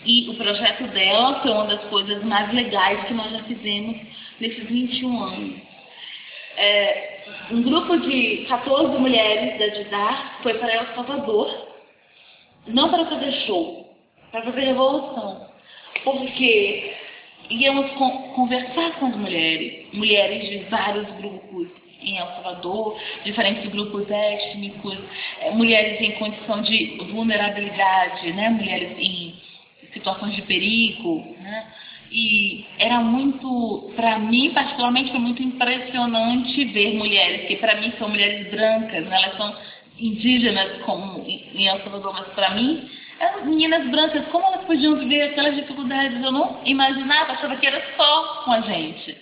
E 0.04 0.28
o 0.30 0.34
projeto 0.34 0.84
dela 0.88 1.40
foi 1.40 1.50
uma 1.50 1.66
das 1.66 1.84
coisas 1.84 2.22
mais 2.24 2.52
legais 2.52 3.04
que 3.06 3.14
nós 3.14 3.30
já 3.32 3.42
fizemos 3.44 3.96
nesses 4.40 4.64
21 4.64 5.22
anos. 5.22 5.60
É, 6.56 7.20
um 7.50 7.62
grupo 7.62 7.96
de 7.98 8.46
14 8.48 8.98
mulheres 8.98 9.58
da 9.58 9.74
Judá 9.82 10.32
foi 10.42 10.54
para 10.54 10.72
El 10.74 10.86
Salvador, 10.94 11.68
não 12.66 12.90
para 12.90 13.06
fazer 13.06 13.32
show, 13.46 13.96
para 14.32 14.42
fazer 14.42 14.60
revolução. 14.60 15.46
Porque 16.04 16.94
íamos 17.50 17.90
con- 17.92 18.32
conversar 18.34 18.92
com 18.98 19.06
as 19.06 19.16
mulheres, 19.16 19.86
mulheres 19.92 20.48
de 20.48 20.58
vários 20.70 21.06
grupos 21.16 21.68
em 22.00 22.16
El 22.18 22.26
Salvador, 22.26 22.96
diferentes 23.24 23.68
grupos 23.70 24.08
étnicos, 24.10 24.96
eh, 25.40 25.50
mulheres 25.50 26.00
em 26.00 26.12
condição 26.12 26.62
de 26.62 26.96
vulnerabilidade, 27.12 28.32
né? 28.32 28.48
mulheres 28.50 28.96
em 28.98 29.34
situações 29.92 30.34
de 30.34 30.42
perigo. 30.42 31.36
Né? 31.40 31.66
E 32.10 32.64
era 32.78 33.00
muito, 33.00 33.92
para 33.94 34.18
mim 34.18 34.50
particularmente, 34.54 35.10
foi 35.10 35.20
muito 35.20 35.42
impressionante 35.42 36.64
ver 36.66 36.94
mulheres, 36.94 37.46
que 37.46 37.56
para 37.56 37.76
mim 37.76 37.92
são 37.98 38.08
mulheres 38.08 38.50
brancas, 38.50 39.04
né? 39.04 39.22
elas 39.22 39.36
são 39.36 39.54
indígenas 39.98 40.82
como 40.82 41.24
em 41.26 41.66
El 41.66 41.82
Salvador, 41.82 42.14
mas 42.14 42.28
para 42.28 42.50
mim 42.50 42.88
eram 43.20 43.46
meninas 43.46 43.88
brancas, 43.90 44.26
como 44.28 44.46
elas 44.46 44.64
podiam 44.64 44.96
viver 44.96 45.22
aquelas 45.22 45.56
dificuldades? 45.56 46.22
Eu 46.22 46.30
não 46.30 46.60
imaginava, 46.64 47.32
achava 47.32 47.56
que 47.56 47.66
era 47.66 47.82
só 47.96 48.42
com 48.44 48.52
a 48.52 48.60
gente. 48.60 49.16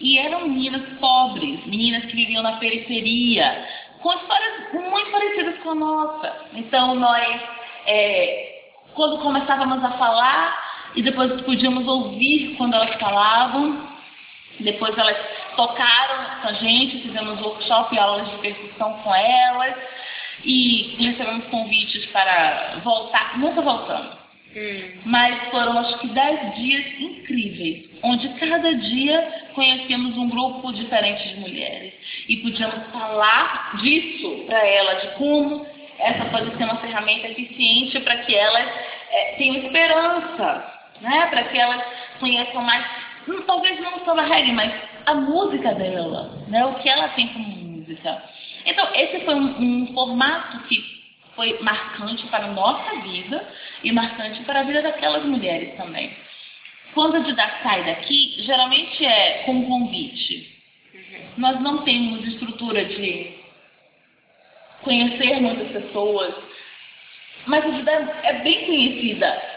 E 0.00 0.18
eram 0.18 0.48
meninas 0.48 0.82
pobres, 0.98 1.64
meninas 1.66 2.04
que 2.04 2.16
viviam 2.16 2.42
na 2.42 2.58
periferia, 2.58 3.66
com 4.00 4.12
histórias 4.12 4.72
muito 4.72 5.10
parecidas 5.10 5.58
com 5.62 5.70
a 5.70 5.74
nossa. 5.74 6.46
Então 6.54 6.94
nós, 6.94 7.40
é, 7.86 8.51
quando 8.94 9.18
começávamos 9.18 9.84
a 9.84 9.90
falar, 9.92 10.72
e 10.94 11.02
depois 11.02 11.40
podíamos 11.42 11.86
ouvir 11.86 12.54
quando 12.56 12.74
elas 12.74 12.94
falavam, 13.00 13.88
depois 14.60 14.96
elas 14.96 15.16
tocaram 15.56 16.40
com 16.42 16.48
a 16.48 16.52
gente, 16.54 17.02
fizemos 17.02 17.40
workshop 17.40 17.94
e 17.94 17.98
aulas 17.98 18.30
de 18.30 18.36
percussão 18.38 18.92
com 19.02 19.14
elas. 19.14 19.74
E 20.44 20.96
recebemos 20.98 21.44
convites 21.46 22.04
para 22.06 22.80
voltar, 22.82 23.38
nunca 23.38 23.60
voltamos. 23.60 24.16
hum, 24.56 25.00
Mas 25.06 25.50
foram 25.50 25.78
acho 25.78 25.98
que 25.98 26.08
dez 26.08 26.56
dias 26.56 27.00
incríveis, 27.00 27.88
onde 28.02 28.28
cada 28.30 28.74
dia 28.74 29.44
conhecemos 29.54 30.16
um 30.16 30.28
grupo 30.28 30.72
diferente 30.72 31.28
de 31.28 31.40
mulheres. 31.40 31.94
E 32.28 32.38
podíamos 32.38 32.86
falar 32.90 33.76
disso 33.80 34.44
para 34.46 34.66
elas, 34.66 35.02
de 35.02 35.08
como 35.14 35.64
essa 36.02 36.24
pode 36.26 36.56
ser 36.56 36.64
uma 36.64 36.76
ferramenta 36.78 37.28
eficiente 37.28 38.00
para 38.00 38.18
que 38.18 38.34
elas 38.34 38.68
eh, 39.10 39.34
tenham 39.38 39.56
esperança, 39.56 40.72
né? 41.00 41.26
para 41.26 41.44
que 41.44 41.58
elas 41.58 41.82
conheçam 42.18 42.62
mais, 42.62 42.84
hum, 43.28 43.42
talvez 43.46 43.80
não 43.80 44.04
só 44.04 44.18
a 44.18 44.22
reggae, 44.22 44.52
mas 44.52 44.72
a 45.06 45.14
música 45.14 45.74
dela, 45.74 46.44
né? 46.48 46.64
o 46.66 46.74
que 46.74 46.88
ela 46.88 47.08
tem 47.10 47.28
como 47.28 47.46
música. 47.46 48.22
Então, 48.66 48.88
esse 48.94 49.24
foi 49.24 49.34
um, 49.34 49.60
um 49.60 49.94
formato 49.94 50.58
que 50.68 51.02
foi 51.34 51.58
marcante 51.60 52.26
para 52.26 52.44
a 52.46 52.52
nossa 52.52 53.00
vida 53.00 53.48
e 53.82 53.92
marcante 53.92 54.42
para 54.42 54.60
a 54.60 54.64
vida 54.64 54.82
daquelas 54.82 55.24
mulheres 55.24 55.76
também. 55.76 56.14
Quando 56.94 57.16
a 57.16 57.20
Dida 57.20 57.50
sai 57.62 57.84
daqui, 57.84 58.34
geralmente 58.42 59.04
é 59.04 59.44
com 59.46 59.64
convite. 59.66 60.50
Nós 61.38 61.58
não 61.60 61.78
temos 61.84 62.26
estrutura 62.26 62.84
de 62.84 63.41
conhecer 64.82 65.40
muitas 65.40 65.68
pessoas, 65.68 66.34
mas 67.46 67.64
a 67.64 67.68
Dida 67.68 68.20
é 68.22 68.32
bem 68.40 68.66
conhecida 68.66 69.52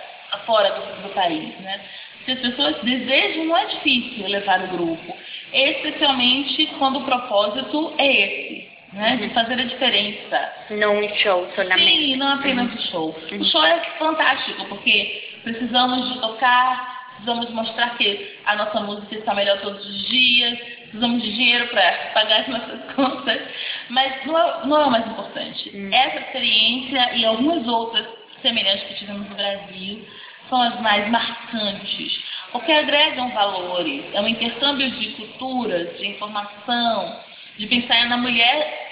fora 0.46 0.70
do, 0.70 1.04
do 1.04 1.10
país, 1.14 1.56
né? 1.60 1.82
Se 2.26 2.32
as 2.32 2.40
pessoas 2.40 2.76
desejam, 2.82 3.46
não 3.46 3.58
é 3.58 3.66
difícil 3.66 4.28
levar 4.28 4.64
o 4.64 4.68
grupo, 4.70 5.16
especialmente 5.54 6.66
quando 6.80 7.00
o 7.00 7.06
propósito 7.06 7.94
é 7.98 8.08
esse, 8.08 8.70
né? 8.94 9.18
De 9.18 9.30
fazer 9.30 9.54
a 9.54 9.64
diferença. 9.64 10.54
não 10.72 10.98
um 10.98 11.16
show 11.16 11.48
solamente. 11.56 11.92
Sim, 11.92 12.16
não 12.16 12.34
apenas 12.34 12.74
o 12.74 12.82
show. 12.90 13.16
O 13.32 13.46
show 13.46 13.64
é 13.64 13.80
fantástico, 14.00 14.66
porque 14.66 15.40
precisamos 15.44 16.14
de 16.14 16.20
tocar, 16.20 17.10
precisamos 17.12 17.50
mostrar 17.52 17.96
que 17.98 18.38
a 18.46 18.56
nossa 18.56 18.80
música 18.80 19.16
está 19.16 19.36
melhor 19.36 19.60
todos 19.62 19.86
os 19.86 20.08
dias, 20.08 20.58
precisamos 20.82 21.22
de 21.22 21.32
dinheiro 21.32 21.68
para 21.68 21.92
pagar 22.14 22.42
as 22.42 22.48
nossas 22.48 22.80
contas, 22.96 23.42
mas 23.90 24.26
não 24.26 24.38
é, 24.38 24.66
não 24.66 24.82
é 24.82 24.86
o 24.86 24.92
mais 24.92 25.08
importante. 25.08 25.72
Essa 25.92 26.20
experiência 26.20 27.16
e 27.16 27.26
algumas 27.26 27.68
outras 27.68 28.06
semelhantes 28.42 28.84
que 28.88 28.96
tivemos 28.96 29.30
no 29.30 29.36
Brasil 29.36 30.06
são 30.50 30.62
as 30.62 30.80
mais 30.82 31.10
marcantes, 31.10 32.24
porque 32.52 32.72
agregam 32.72 33.30
valores, 33.32 34.04
é 34.14 34.22
um 34.22 34.28
intercâmbio 34.28 34.92
de 34.92 35.08
culturas, 35.14 35.98
de 35.98 36.08
informação, 36.08 37.20
de 37.58 37.68
pensar 37.68 38.08
na 38.08 38.18
mulher 38.18 38.86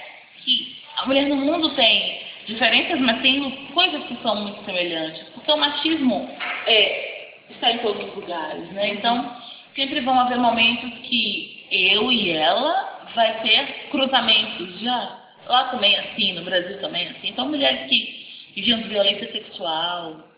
que 0.44 0.76
a 0.96 1.06
mulher 1.06 1.26
no 1.26 1.36
mundo 1.36 1.70
tem 1.74 2.22
diferenças, 2.46 3.00
mas 3.00 3.20
tem 3.22 3.50
coisas 3.72 4.04
que 4.04 4.16
são 4.22 4.36
muito 4.36 4.64
semelhantes. 4.64 5.22
Porque 5.30 5.50
o 5.50 5.56
machismo 5.56 6.28
é, 6.66 7.34
está 7.50 7.72
em 7.72 7.78
todos 7.78 8.04
os 8.08 8.14
lugares, 8.14 8.70
né? 8.72 8.90
Então, 8.90 9.36
sempre 9.74 10.00
vão 10.00 10.18
haver 10.18 10.38
momentos 10.38 10.90
que 11.00 11.66
eu 11.70 12.12
e 12.12 12.30
ela 12.30 12.93
vai 13.14 13.40
ter 13.42 13.88
cruzamentos 13.90 14.80
já. 14.80 15.18
Lá 15.46 15.64
também 15.64 15.94
é 15.94 16.00
assim, 16.00 16.32
no 16.32 16.42
Brasil 16.44 16.80
também 16.80 17.06
é 17.06 17.10
assim. 17.10 17.28
Então, 17.28 17.48
mulheres 17.48 17.88
que 17.88 18.26
viviam 18.54 18.80
de 18.80 18.88
violência 18.88 19.30
sexual, 19.30 20.28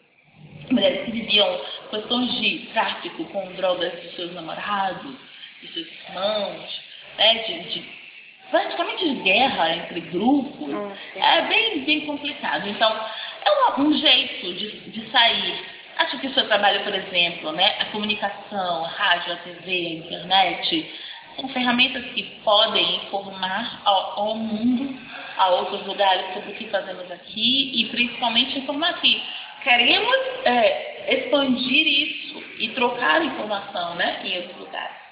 mulheres 0.71 1.05
que 1.05 1.13
viviam 1.13 1.61
questões 1.91 2.33
de 2.41 2.59
tráfico 2.73 3.25
com 3.27 3.53
drogas 3.53 3.93
de 4.03 4.11
seus 4.17 4.33
namorados, 4.35 5.15
de 5.63 5.69
seus 5.73 5.87
irmãos, 5.87 6.81
né? 7.19 7.35
de, 7.45 7.61
de 7.71 7.89
praticamente 8.51 9.05
de 9.09 9.15
guerra 9.23 9.77
entre 9.77 10.01
grupos, 10.01 10.69
sim. 10.69 11.21
é 11.21 11.43
bem, 11.43 11.85
bem 11.85 12.01
complicado. 12.07 12.69
Então, 12.69 12.91
é 13.45 13.51
uma- 13.51 13.81
um 13.81 13.93
jeito 13.97 14.55
de, 14.55 14.91
de 14.91 15.11
sair. 15.11 15.65
Acho 15.99 16.19
que 16.19 16.27
o 16.27 16.35
seu 16.35 16.47
trabalho, 16.47 16.83
por 16.85 16.95
exemplo, 16.95 17.53
né, 17.53 17.77
a 17.81 17.87
comunicação, 17.87 18.85
a 18.85 18.89
rádio, 18.89 19.33
a 19.33 19.37
TV, 19.37 19.71
a 19.73 19.91
internet, 20.07 20.95
são 21.37 21.49
ferramentas 21.51 22.05
que 22.07 22.23
podem 22.43 22.97
informar 22.97 23.83
ao, 23.85 24.21
ao 24.21 24.35
mundo, 24.37 24.99
a 25.37 25.49
outros 25.51 25.87
lugares 25.87 26.33
sobre 26.35 26.51
o 26.51 26.55
que 26.55 26.69
fazemos 26.69 27.11
aqui 27.11 27.73
e 27.75 27.89
principalmente 27.91 28.59
informar 28.59 28.99
que 29.01 29.23
queremos 29.63 30.17
é, 30.45 31.15
expandir 31.15 31.87
isso 31.87 32.43
e 32.59 32.69
trocar 32.71 33.23
informação 33.23 33.95
né, 33.95 34.21
em 34.25 34.39
outros 34.39 34.57
lugares. 34.59 35.06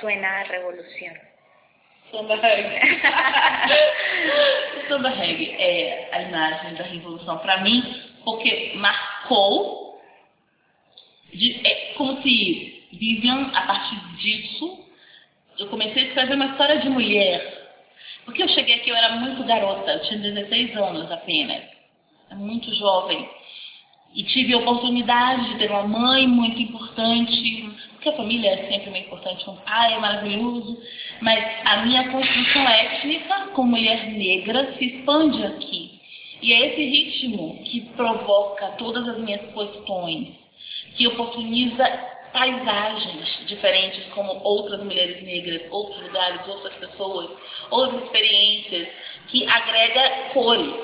Suena 0.00 0.40
a 0.40 0.42
revolución. 0.44 1.14
Samba 2.10 2.36
reggae. 2.36 2.80
o 4.78 4.86
samba 4.88 5.10
reggae 5.10 5.54
é 5.58 6.08
a 6.12 6.22
imagem 6.22 6.74
da 6.74 6.84
revolução 6.84 7.38
para 7.38 7.58
mim, 7.58 7.82
porque 8.24 8.72
marcou, 8.76 10.00
de, 11.32 11.66
é 11.66 11.94
como 11.94 12.20
se 12.22 12.86
Vivian, 12.92 13.50
a 13.54 13.62
partir 13.62 13.96
disso, 14.16 14.84
eu 15.58 15.68
comecei 15.68 16.02
a 16.02 16.06
escrever 16.06 16.34
uma 16.34 16.46
história 16.46 16.78
de 16.80 16.88
mulher. 16.88 17.60
Porque 18.24 18.42
eu 18.42 18.48
cheguei 18.48 18.76
aqui, 18.76 18.90
eu 18.90 18.96
era 18.96 19.16
muito 19.16 19.44
garota, 19.44 19.92
eu 19.92 20.02
tinha 20.02 20.18
16 20.20 20.76
anos 20.76 21.10
apenas, 21.10 21.62
muito 22.32 22.74
jovem. 22.74 23.28
E 24.14 24.24
tive 24.24 24.54
a 24.54 24.58
oportunidade 24.58 25.50
de 25.50 25.58
ter 25.58 25.70
uma 25.70 25.86
mãe 25.86 26.26
muito 26.26 26.60
importante, 26.60 27.70
porque 28.00 28.08
a 28.08 28.16
família 28.16 28.52
é 28.52 28.66
sempre 28.66 28.90
muito 28.90 29.06
importante, 29.08 29.50
um 29.50 29.56
pai 29.56 29.92
é 29.92 29.98
maravilhoso, 29.98 30.82
mas 31.20 31.44
a 31.66 31.84
minha 31.84 32.10
construção 32.10 32.66
étnica 32.66 33.48
como 33.52 33.72
mulher 33.72 34.10
negra 34.12 34.74
se 34.78 34.86
expande 34.86 35.44
aqui. 35.44 36.00
E 36.40 36.50
é 36.50 36.68
esse 36.68 36.82
ritmo 36.82 37.62
que 37.62 37.82
provoca 37.94 38.68
todas 38.78 39.06
as 39.06 39.18
minhas 39.18 39.42
questões, 39.52 40.28
que 40.96 41.06
oportuniza 41.08 41.84
paisagens 42.32 43.46
diferentes 43.46 44.02
como 44.14 44.40
outras 44.44 44.82
mulheres 44.82 45.22
negras, 45.22 45.60
outros 45.70 46.00
lugares, 46.00 46.40
outras 46.48 46.74
pessoas, 46.76 47.28
outras 47.70 48.04
experiências, 48.04 48.88
que 49.28 49.46
agrega 49.46 50.30
cores, 50.32 50.74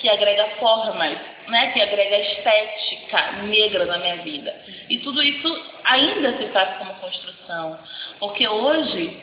que 0.00 0.08
agrega 0.08 0.48
formas, 0.58 1.16
né, 1.48 1.72
que 1.72 1.80
agrega 1.80 2.18
estética 2.18 3.32
negra 3.42 3.84
na 3.86 3.98
minha 3.98 4.16
vida. 4.16 4.54
E 4.88 4.98
tudo 4.98 5.22
isso 5.22 5.64
ainda 5.84 6.36
se 6.38 6.46
faz 6.48 6.78
como 6.78 6.94
construção, 6.94 7.78
porque 8.18 8.46
hoje 8.48 9.22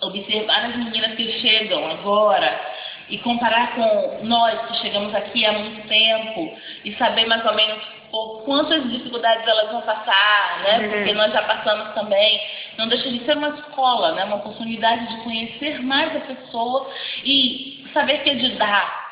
observar 0.00 0.66
as 0.66 0.76
meninas 0.76 1.14
que 1.14 1.40
chegam 1.40 1.90
agora 1.90 2.60
e 3.08 3.18
comparar 3.18 3.74
com 3.74 4.24
nós 4.24 4.60
que 4.66 4.78
chegamos 4.78 5.14
aqui 5.14 5.44
há 5.44 5.52
muito 5.52 5.86
tempo 5.88 6.58
e 6.84 6.94
saber 6.94 7.26
mais 7.26 7.44
ou 7.44 7.54
menos 7.54 7.82
por 8.10 8.42
quantas 8.44 8.88
dificuldades 8.90 9.46
elas 9.46 9.70
vão 9.70 9.82
passar, 9.82 10.62
né? 10.62 10.88
Porque 10.88 11.12
nós 11.12 11.32
já 11.32 11.42
passamos 11.42 11.94
também. 11.94 12.40
Não 12.76 12.88
deixa 12.88 13.10
de 13.10 13.24
ser 13.24 13.36
uma 13.36 13.50
escola, 13.50 14.12
né? 14.12 14.24
Uma 14.24 14.36
oportunidade 14.36 15.06
de 15.08 15.22
conhecer 15.22 15.82
mais 15.82 16.16
a 16.16 16.20
pessoa 16.20 16.90
e 17.24 17.84
saber 17.92 18.18
que 18.18 18.30
a 18.30 18.34
de 18.34 18.50
dar 18.56 19.05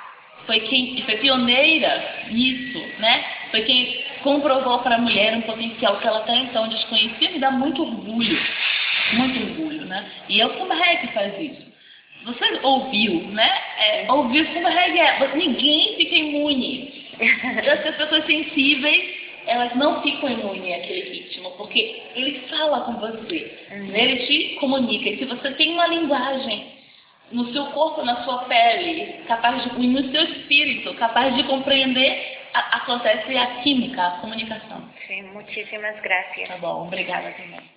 foi 0.46 0.60
quem 0.60 1.02
foi 1.02 1.16
pioneira 1.16 2.26
nisso, 2.30 2.82
né? 2.98 3.24
Foi 3.50 3.62
quem 3.62 4.04
comprovou 4.22 4.78
para 4.80 4.96
a 4.96 5.00
mulher 5.00 5.36
um 5.36 5.42
potencial 5.42 5.98
que 5.98 6.06
ela 6.06 6.18
até 6.18 6.36
então 6.36 6.68
desconhecia, 6.68 7.30
me 7.30 7.38
dá 7.38 7.50
muito 7.50 7.82
orgulho, 7.82 8.38
muito 9.14 9.42
orgulho, 9.42 9.84
né? 9.86 10.10
E 10.28 10.40
é 10.40 10.46
o 10.46 10.58
samba 10.58 10.76
que 11.00 11.08
faz 11.08 11.34
isso. 11.40 11.74
Você 12.24 12.60
ouviu, 12.62 13.28
né? 13.28 13.50
É, 13.78 14.12
ouviu 14.12 14.46
samba 14.52 14.70
reggae, 14.70 15.00
é, 15.00 15.36
ninguém 15.36 15.96
fica 15.96 16.14
imune. 16.14 17.04
Essas 17.64 17.96
pessoas 17.96 18.24
sensíveis, 18.26 19.24
elas 19.46 19.74
não 19.76 20.02
ficam 20.02 20.30
imunes 20.30 20.74
àquele 20.74 21.10
ritmo, 21.10 21.50
porque 21.52 22.02
ele 22.16 22.40
fala 22.48 22.80
com 22.80 22.94
você, 22.94 23.58
né? 23.70 24.04
ele 24.04 24.26
te 24.26 24.56
comunica. 24.56 25.08
E 25.08 25.18
se 25.18 25.24
você 25.26 25.50
tem 25.52 25.72
uma 25.72 25.86
linguagem 25.86 26.74
no 27.34 27.52
seu 27.52 27.66
corpo, 27.66 28.04
na 28.04 28.22
sua 28.24 28.44
pele, 28.44 29.24
capaz 29.26 29.62
de, 29.62 29.84
e 29.84 29.86
no 29.88 30.10
seu 30.10 30.22
espírito, 30.22 30.94
capaz 30.94 31.34
de 31.34 31.42
compreender, 31.44 32.38
a, 32.54 32.76
acontece 32.78 33.36
a 33.36 33.46
química, 33.62 34.06
a 34.06 34.10
comunicação. 34.20 34.88
Sí, 35.06 35.20
muchísimas 35.22 36.00
gracias. 36.00 36.48
Tá 36.48 36.56
bom, 36.58 36.86
obrigada 36.86 37.32
também. 37.32 37.73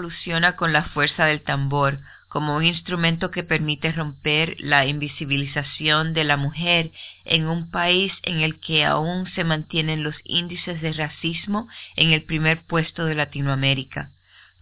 Dida 0.00 0.06
revoluciona 0.06 0.56
con 0.56 0.72
la 0.72 0.84
fuerza 0.84 1.26
del 1.26 1.42
tambor 1.42 1.98
como 2.28 2.56
un 2.56 2.64
instrumento 2.64 3.30
que 3.30 3.42
permite 3.42 3.92
romper 3.92 4.56
la 4.60 4.86
invisibilización 4.86 6.14
de 6.14 6.24
la 6.24 6.38
mujer 6.38 6.90
en 7.26 7.46
un 7.46 7.70
país 7.70 8.12
en 8.22 8.40
el 8.40 8.60
que 8.60 8.86
aún 8.86 9.26
se 9.34 9.44
mantienen 9.44 10.02
los 10.02 10.14
índices 10.24 10.80
de 10.80 10.92
racismo 10.92 11.68
en 11.96 12.12
el 12.12 12.22
primer 12.22 12.62
puesto 12.62 13.04
de 13.04 13.14
Latinoamérica. 13.14 14.10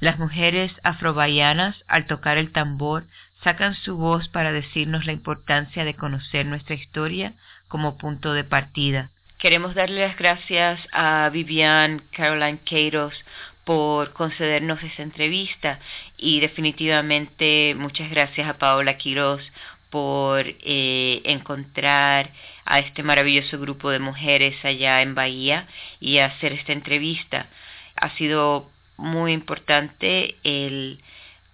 Las 0.00 0.18
mujeres 0.18 0.72
afrobayanas, 0.82 1.76
al 1.86 2.06
tocar 2.06 2.36
el 2.38 2.50
tambor, 2.50 3.06
sacan 3.44 3.74
su 3.74 3.96
voz 3.96 4.28
para 4.28 4.50
decirnos 4.50 5.06
la 5.06 5.12
importancia 5.12 5.84
de 5.84 5.94
conocer 5.94 6.46
nuestra 6.46 6.74
historia 6.74 7.34
como 7.68 7.96
punto 7.96 8.32
de 8.32 8.44
partida. 8.44 9.10
Queremos 9.38 9.76
darle 9.76 10.00
las 10.00 10.16
gracias 10.16 10.80
a 10.90 11.28
Vivian 11.32 12.02
Caroline 12.10 12.58
Queiroz 12.64 13.14
por 13.68 14.14
concedernos 14.14 14.82
esta 14.82 15.02
entrevista 15.02 15.78
y 16.16 16.40
definitivamente 16.40 17.74
muchas 17.76 18.08
gracias 18.08 18.48
a 18.48 18.56
Paola 18.56 18.96
Quiroz 18.96 19.42
por 19.90 20.46
eh, 20.46 21.20
encontrar 21.24 22.30
a 22.64 22.78
este 22.78 23.02
maravilloso 23.02 23.58
grupo 23.58 23.90
de 23.90 23.98
mujeres 23.98 24.56
allá 24.64 25.02
en 25.02 25.14
Bahía 25.14 25.66
y 26.00 26.16
hacer 26.16 26.54
esta 26.54 26.72
entrevista. 26.72 27.50
Ha 27.96 28.08
sido 28.16 28.70
muy 28.96 29.34
importante 29.34 30.36
el 30.44 31.02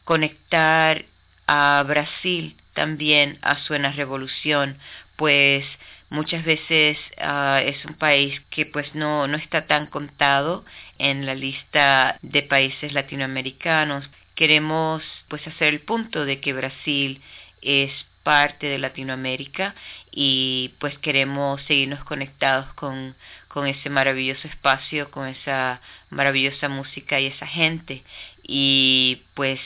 conectar 0.05 1.07
a 1.49 1.83
Brasil 1.85 2.57
también 2.75 3.41
a 3.43 3.59
Suena 3.59 3.91
Revolución, 3.91 4.79
pues 5.17 5.67
muchas 6.15 6.45
veces 6.45 6.97
uh, 7.19 7.59
es 7.59 7.85
un 7.85 7.95
país 7.95 8.41
que 8.51 8.65
pues 8.65 8.95
no, 8.95 9.27
no 9.27 9.37
está 9.37 9.67
tan 9.67 9.87
contado 9.87 10.65
en 10.99 11.27
la 11.27 11.35
lista 11.35 12.19
de 12.23 12.43
países 12.43 12.93
latinoamericanos. 12.93 14.09
Queremos 14.35 15.03
pues 15.29 15.47
hacer 15.47 15.69
el 15.75 15.81
punto 15.81 16.25
de 16.25 16.41
que 16.41 16.53
Brasil 16.53 17.21
es 17.63 17.93
parte 18.23 18.67
de 18.67 18.79
Latinoamérica 18.79 19.75
y 20.11 20.73
pues 20.79 20.97
queremos 20.99 21.61
seguirnos 21.63 22.03
conectados 22.05 22.73
con, 22.75 23.15
con 23.49 23.67
ese 23.67 23.91
maravilloso 23.91 24.49
espacio, 24.49 25.11
con 25.11 25.29
esa 25.29 25.81
maravillosa 26.11 26.69
música 26.69 27.21
y 27.21 27.27
esa 27.27 27.47
gente 27.47 28.03
y 28.43 29.23
pues 29.35 29.61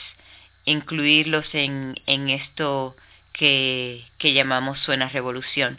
incluirlos 0.64 1.46
en, 1.54 1.94
en 2.06 2.30
esto 2.30 2.96
que, 3.32 4.04
que 4.18 4.32
llamamos 4.32 4.78
Suena 4.80 5.08
Revolución. 5.08 5.78